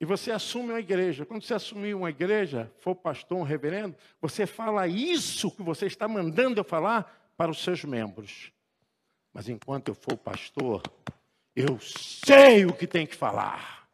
E 0.00 0.06
você 0.06 0.30
assume 0.30 0.70
uma 0.70 0.80
igreja. 0.80 1.26
Quando 1.26 1.42
você 1.42 1.52
assumir 1.52 1.94
uma 1.94 2.08
igreja, 2.08 2.72
for 2.78 2.94
pastor, 2.94 3.36
um 3.36 3.42
reverendo, 3.42 3.94
você 4.18 4.46
fala 4.46 4.88
isso 4.88 5.54
que 5.54 5.62
você 5.62 5.84
está 5.84 6.08
mandando 6.08 6.58
eu 6.58 6.64
falar 6.64 7.20
para 7.36 7.50
os 7.50 7.62
seus 7.62 7.84
membros. 7.84 8.52
Mas 9.32 9.48
enquanto 9.48 9.88
eu 9.88 9.94
for 9.94 10.16
pastor, 10.16 10.82
eu 11.54 11.78
sei 11.80 12.64
o 12.66 12.72
que 12.72 12.86
tem 12.86 13.06
que 13.06 13.14
falar. 13.14 13.88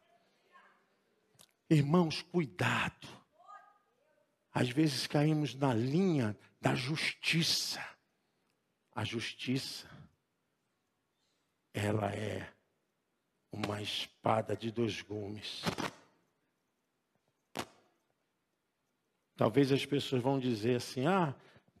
Irmãos, 1.69 2.21
cuidado. 2.21 3.07
Às 4.53 4.69
vezes 4.69 5.07
caímos 5.07 5.55
na 5.55 5.73
linha 5.73 6.37
da 6.59 6.75
justiça. 6.75 7.83
A 8.93 9.03
justiça, 9.03 9.89
ela 11.73 12.13
é 12.13 12.51
uma 13.51 13.81
espada 13.81 14.55
de 14.55 14.69
dois 14.69 15.01
gumes. 15.01 15.61
Talvez 19.35 19.71
as 19.71 19.85
pessoas 19.85 20.21
vão 20.21 20.39
dizer 20.39 20.75
assim: 20.75 21.07
ah, 21.07 21.33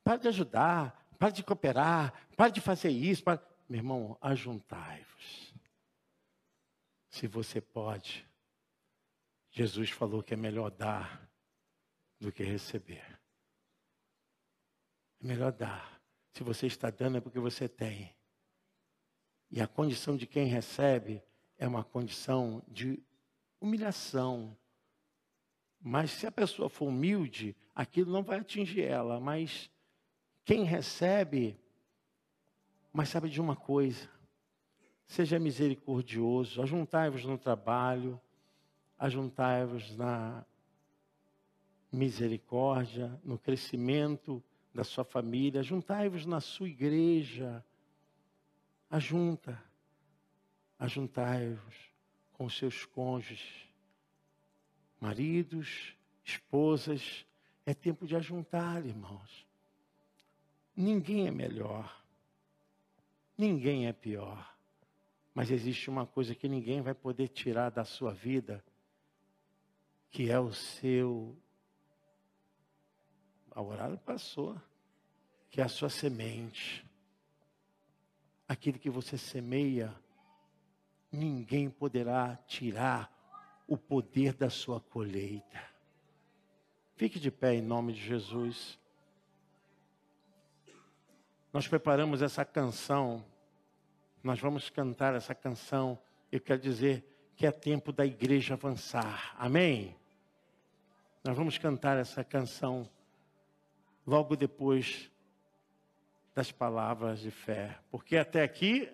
para 0.03 0.17
de 0.17 0.27
ajudar, 0.29 1.00
para 1.21 1.29
de 1.29 1.43
cooperar, 1.43 2.27
para 2.35 2.49
de 2.49 2.59
fazer 2.59 2.89
isso. 2.89 3.23
Para... 3.23 3.39
Meu 3.69 3.77
irmão, 3.77 4.17
ajuntai-vos. 4.19 5.53
Se 7.09 7.27
você 7.27 7.61
pode, 7.61 8.27
Jesus 9.51 9.91
falou 9.91 10.23
que 10.23 10.33
é 10.33 10.37
melhor 10.37 10.71
dar 10.71 11.29
do 12.19 12.31
que 12.31 12.41
receber. 12.41 13.05
É 15.19 15.27
melhor 15.27 15.51
dar. 15.51 16.01
Se 16.33 16.41
você 16.41 16.65
está 16.65 16.89
dando 16.89 17.19
é 17.19 17.21
porque 17.21 17.39
você 17.39 17.69
tem. 17.69 18.15
E 19.51 19.61
a 19.61 19.67
condição 19.67 20.17
de 20.17 20.25
quem 20.25 20.47
recebe 20.47 21.21
é 21.55 21.67
uma 21.67 21.83
condição 21.83 22.63
de 22.67 22.99
humilhação. 23.59 24.57
Mas 25.79 26.09
se 26.09 26.25
a 26.25 26.31
pessoa 26.31 26.67
for 26.67 26.87
humilde, 26.87 27.55
aquilo 27.75 28.11
não 28.11 28.23
vai 28.23 28.39
atingir 28.39 28.81
ela. 28.81 29.19
Mas 29.19 29.69
quem 30.43 30.63
recebe, 30.63 31.57
mas 32.91 33.09
sabe 33.09 33.29
de 33.29 33.39
uma 33.39 33.55
coisa: 33.55 34.09
seja 35.05 35.39
misericordioso, 35.39 36.61
ajuntai-vos 36.61 37.25
no 37.25 37.37
trabalho, 37.37 38.19
ajuntai-vos 38.97 39.95
na 39.95 40.45
misericórdia, 41.91 43.19
no 43.23 43.37
crescimento 43.37 44.43
da 44.73 44.83
sua 44.83 45.03
família, 45.03 45.59
ajuntai-vos 45.59 46.25
na 46.25 46.39
sua 46.39 46.69
igreja, 46.69 47.63
ajunta, 48.89 49.61
ajuntai-vos 50.79 51.75
com 52.33 52.49
seus 52.49 52.85
cônjuges, 52.85 53.69
maridos, 54.99 55.95
esposas, 56.23 57.25
é 57.65 57.73
tempo 57.73 58.07
de 58.07 58.15
ajuntar, 58.15 58.85
irmãos. 58.85 59.50
Ninguém 60.75 61.27
é 61.27 61.31
melhor, 61.31 62.03
ninguém 63.37 63.87
é 63.87 63.93
pior, 63.93 64.55
mas 65.33 65.51
existe 65.51 65.89
uma 65.89 66.05
coisa 66.05 66.33
que 66.33 66.47
ninguém 66.47 66.81
vai 66.81 66.93
poder 66.93 67.27
tirar 67.27 67.69
da 67.69 67.83
sua 67.83 68.13
vida, 68.13 68.63
que 70.09 70.29
é 70.29 70.39
o 70.39 70.53
seu. 70.53 71.35
A 73.53 73.61
horário 73.61 73.97
passou, 73.97 74.59
que 75.49 75.59
é 75.59 75.63
a 75.63 75.69
sua 75.69 75.89
semente. 75.89 76.85
Aquilo 78.47 78.79
que 78.79 78.89
você 78.89 79.17
semeia, 79.17 79.93
ninguém 81.11 81.69
poderá 81.69 82.37
tirar 82.47 83.11
o 83.67 83.77
poder 83.77 84.33
da 84.33 84.49
sua 84.49 84.79
colheita. 84.79 85.63
Fique 86.95 87.19
de 87.19 87.31
pé 87.31 87.55
em 87.55 87.61
nome 87.61 87.93
de 87.93 88.01
Jesus. 88.01 88.80
Nós 91.53 91.67
preparamos 91.67 92.21
essa 92.21 92.45
canção, 92.45 93.25
nós 94.23 94.39
vamos 94.39 94.69
cantar 94.69 95.13
essa 95.15 95.35
canção. 95.35 95.99
Eu 96.31 96.39
quero 96.39 96.61
dizer 96.61 97.03
que 97.35 97.45
é 97.45 97.51
tempo 97.51 97.91
da 97.91 98.05
igreja 98.05 98.53
avançar. 98.53 99.35
Amém? 99.37 99.93
Nós 101.23 101.35
vamos 101.35 101.57
cantar 101.57 101.97
essa 101.97 102.23
canção 102.23 102.89
logo 104.07 104.35
depois 104.37 105.11
das 106.33 106.51
palavras 106.51 107.19
de 107.19 107.31
fé, 107.31 107.77
porque 107.91 108.15
até 108.15 108.43
aqui 108.43 108.89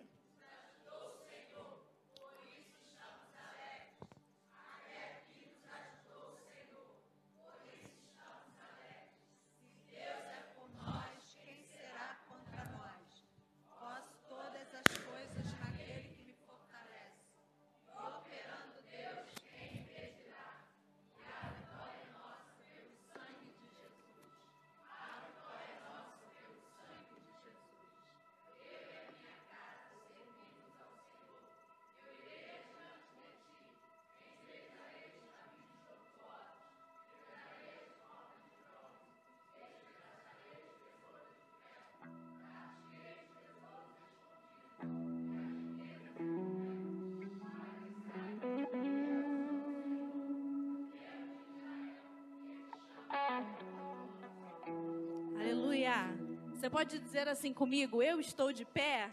Você 56.67 56.71
pode 56.71 56.99
dizer 56.99 57.29
assim 57.29 57.53
comigo: 57.53 58.03
Eu 58.03 58.19
estou 58.19 58.51
de 58.51 58.65
pé. 58.65 59.09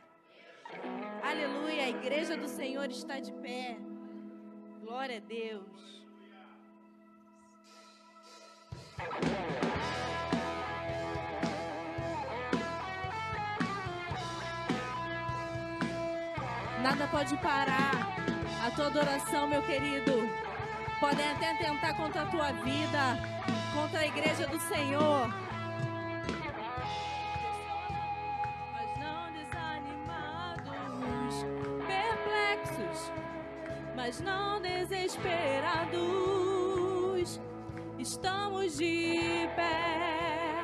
Aleluia, 1.23 1.85
a 1.85 1.89
igreja 1.89 2.37
do 2.37 2.49
Senhor 2.49 2.91
está 2.91 3.21
de 3.21 3.31
pé. 3.35 3.77
Glória 4.81 5.19
a 5.19 5.21
Deus. 5.21 6.05
Nada 16.83 17.07
pode 17.07 17.37
parar 17.37 18.17
a 18.67 18.71
tua 18.73 18.87
adoração, 18.89 19.47
meu 19.47 19.63
querido. 19.63 20.29
Podem 20.99 21.31
até 21.31 21.55
tentar 21.59 21.95
contra 21.95 22.23
a 22.23 22.27
tua 22.27 22.51
vida, 22.51 23.17
contra 23.73 24.01
a 24.01 24.07
igreja 24.09 24.45
do 24.49 24.59
Senhor. 24.59 25.54
Mas 34.05 34.21
não 34.21 34.61
desesperados. 34.61 37.41
Estamos 37.99 38.77
de 38.77 39.49
pé. 39.57 40.63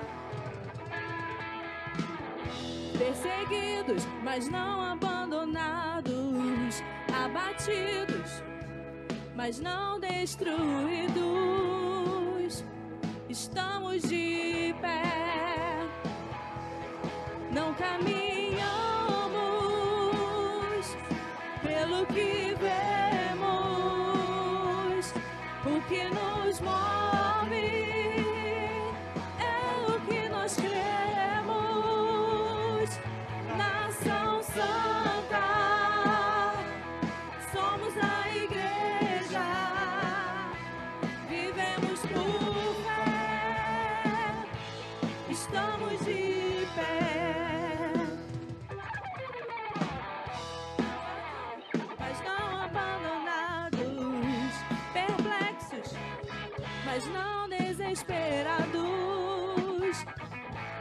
Perseguidos, 2.99 4.07
mas 4.23 4.47
não 4.47 4.93
abandonados. 4.93 6.13
Abatidos, 7.11 8.43
mas 9.35 9.59
não 9.59 9.99
destruídos. 9.99 11.11
Estamos 13.31 14.03
de 14.03 14.40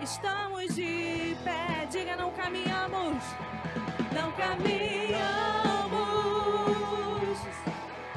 estamos 0.09 0.75
de 0.75 1.37
pé. 1.43 1.87
Diga, 1.91 2.15
não 2.15 2.31
caminhamos, 2.31 3.23
não 4.11 4.31
caminhamos 4.31 5.19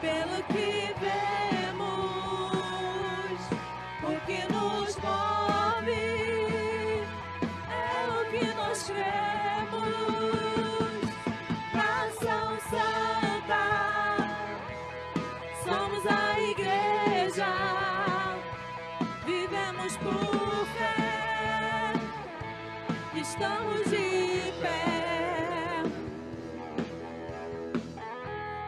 pelo 0.00 0.42
que 0.44 0.94
vemos, 1.00 1.51
estamos 23.42 23.90
de 23.90 24.52
pé. 24.60 25.82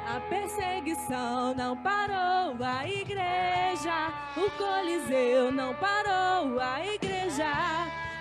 A 0.08 0.20
perseguição 0.28 1.54
não 1.54 1.76
parou 1.76 2.56
a 2.60 2.88
igreja, 2.88 4.12
o 4.36 4.50
Coliseu 4.58 5.52
não 5.52 5.74
parou 5.74 6.58
a 6.60 6.84
igreja, 6.84 7.52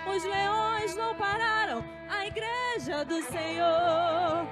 os 0.06 0.22
leões 0.24 0.94
não 0.94 1.14
pararam 1.16 1.84
a 2.08 2.26
igreja 2.26 3.04
do 3.04 3.20
Senhor. 3.22 4.46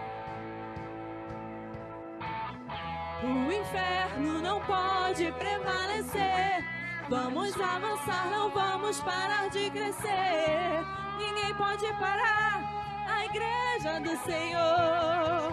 O 3.23 3.53
inferno 3.53 4.43
não 4.43 4.61
pode 4.63 5.31
prevalecer. 5.33 6.65
Vamos 7.09 7.55
avançar, 7.61 8.31
não 8.31 8.51
vamos 8.51 9.01
parar 9.01 9.49
de 9.51 9.71
crescer. 9.71 11.02
Ninguém 11.19 11.55
pode 11.55 11.87
parar 11.95 12.63
a 13.07 13.25
igreja 13.25 14.01
do 14.01 14.17
Senhor. 14.25 15.53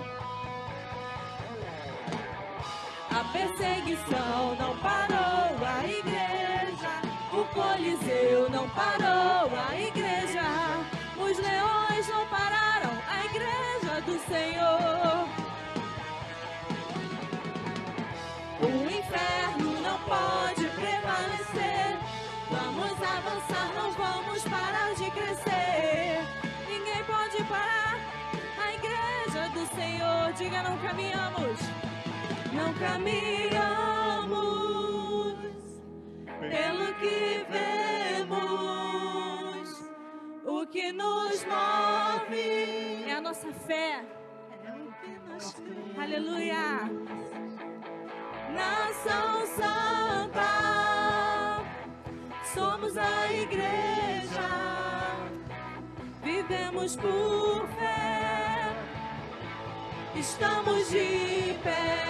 A 3.12 3.24
perseguição 3.32 4.56
não 4.56 4.78
parou 4.78 5.68
a 5.68 5.86
igreja. 5.86 7.02
O 7.34 7.46
Coliseu 7.54 8.50
não 8.50 8.70
parou 8.70 9.50
a 9.70 9.76
igreja. 9.76 9.99
Diga, 30.40 30.64
não 30.64 30.78
caminhamos. 30.80 31.60
Não 32.54 32.74
caminhamos 32.74 33.50
pelo 36.40 36.94
que 36.96 37.46
vemos. 37.52 38.50
O 40.46 40.66
que 40.66 40.92
nos 40.92 41.46
move 41.46 43.04
é 43.06 43.14
a 43.16 43.22
nossa 43.22 43.52
fé. 43.54 44.04
Aleluia 45.98 46.90
nação 48.54 49.46
santa, 49.56 50.52
somos 52.54 52.98
a 52.98 53.32
igreja, 53.32 54.50
vivemos 56.24 56.96
por 56.96 57.68
fé, 57.78 58.39
estamos 60.20 60.90
de 60.90 61.56
pé. 61.64 62.06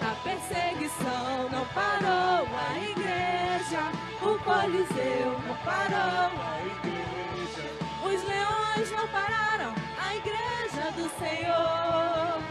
A 0.00 0.14
perseguição 0.22 1.48
não 1.50 1.64
parou 1.66 2.46
a 2.46 2.78
igreja, 2.78 3.82
o 4.20 4.38
Coliseu 4.44 5.40
não 5.46 5.56
parou 5.64 6.30
a 6.38 6.58
igreja, 6.66 7.64
os 8.04 8.28
leões 8.28 8.90
não 8.90 9.08
pararam 9.08 9.74
a 9.98 10.16
igreja 10.16 10.90
do 10.96 11.08
Senhor. 11.18 12.42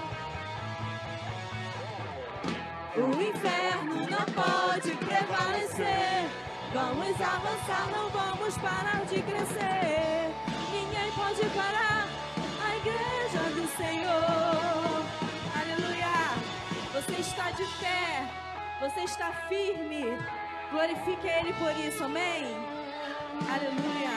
O 2.98 3.22
inferno 3.22 3.96
não 4.10 4.26
pode 4.34 4.92
prevalecer. 4.92 6.30
Vamos 6.74 7.22
avançar, 7.22 7.88
não 7.92 8.10
vamos 8.10 8.58
parar 8.58 9.06
de 9.06 9.22
crescer. 9.22 10.21
Pode 11.32 11.50
parar 11.56 12.10
a 12.62 12.76
igreja 12.76 13.40
do 13.56 13.66
Senhor. 13.78 15.06
Aleluia. 15.62 16.12
Você 16.92 17.22
está 17.22 17.52
de 17.52 17.64
pé, 17.80 18.28
você 18.82 19.00
está 19.06 19.32
firme. 19.48 20.08
Glorifique 20.72 21.30
a 21.30 21.40
Ele 21.40 21.54
por 21.54 21.72
isso, 21.78 22.04
amém? 22.04 22.54
Aleluia. 23.50 24.12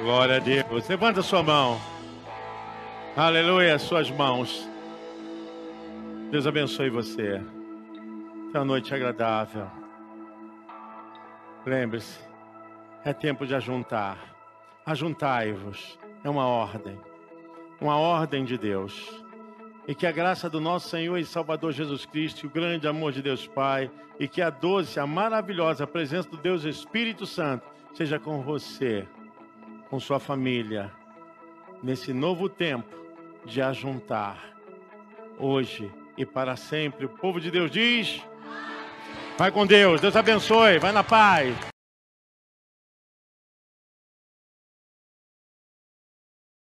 Glória 0.00 0.36
a 0.38 0.40
Deus. 0.40 0.88
Levanta 0.88 1.22
sua 1.22 1.44
mão. 1.44 1.80
Aleluia, 3.16 3.78
suas 3.78 4.10
mãos. 4.10 4.68
Deus 6.32 6.44
abençoe 6.44 6.90
você. 6.90 7.40
Tenha 8.50 8.56
uma 8.56 8.64
noite 8.64 8.92
agradável. 8.92 9.70
Lembre-se, 11.64 12.31
é 13.04 13.12
tempo 13.12 13.46
de 13.46 13.54
ajuntar. 13.54 14.18
Ajuntai-vos. 14.86 15.98
É 16.24 16.30
uma 16.30 16.46
ordem. 16.46 16.98
Uma 17.80 17.96
ordem 17.96 18.44
de 18.44 18.56
Deus. 18.56 19.22
E 19.86 19.94
que 19.94 20.06
a 20.06 20.12
graça 20.12 20.48
do 20.48 20.60
nosso 20.60 20.88
Senhor 20.88 21.18
e 21.18 21.24
Salvador 21.24 21.72
Jesus 21.72 22.06
Cristo, 22.06 22.46
o 22.46 22.50
grande 22.50 22.86
amor 22.86 23.12
de 23.12 23.20
Deus 23.20 23.46
Pai, 23.46 23.90
e 24.18 24.28
que 24.28 24.40
a 24.40 24.50
doce, 24.50 25.00
a 25.00 25.06
maravilhosa 25.06 25.86
presença 25.86 26.28
do 26.28 26.36
Deus 26.36 26.64
Espírito 26.64 27.26
Santo 27.26 27.66
seja 27.92 28.18
com 28.18 28.40
você, 28.40 29.06
com 29.90 29.98
sua 29.98 30.20
família, 30.20 30.92
nesse 31.82 32.12
novo 32.12 32.48
tempo 32.48 32.94
de 33.44 33.60
ajuntar. 33.60 34.38
Hoje 35.38 35.90
e 36.16 36.24
para 36.24 36.54
sempre. 36.54 37.06
O 37.06 37.08
povo 37.08 37.40
de 37.40 37.50
Deus 37.50 37.70
diz: 37.70 38.22
Vai 39.36 39.50
com 39.50 39.66
Deus, 39.66 40.00
Deus 40.00 40.14
abençoe, 40.14 40.78
vai 40.78 40.92
na 40.92 41.02
paz. 41.02 41.71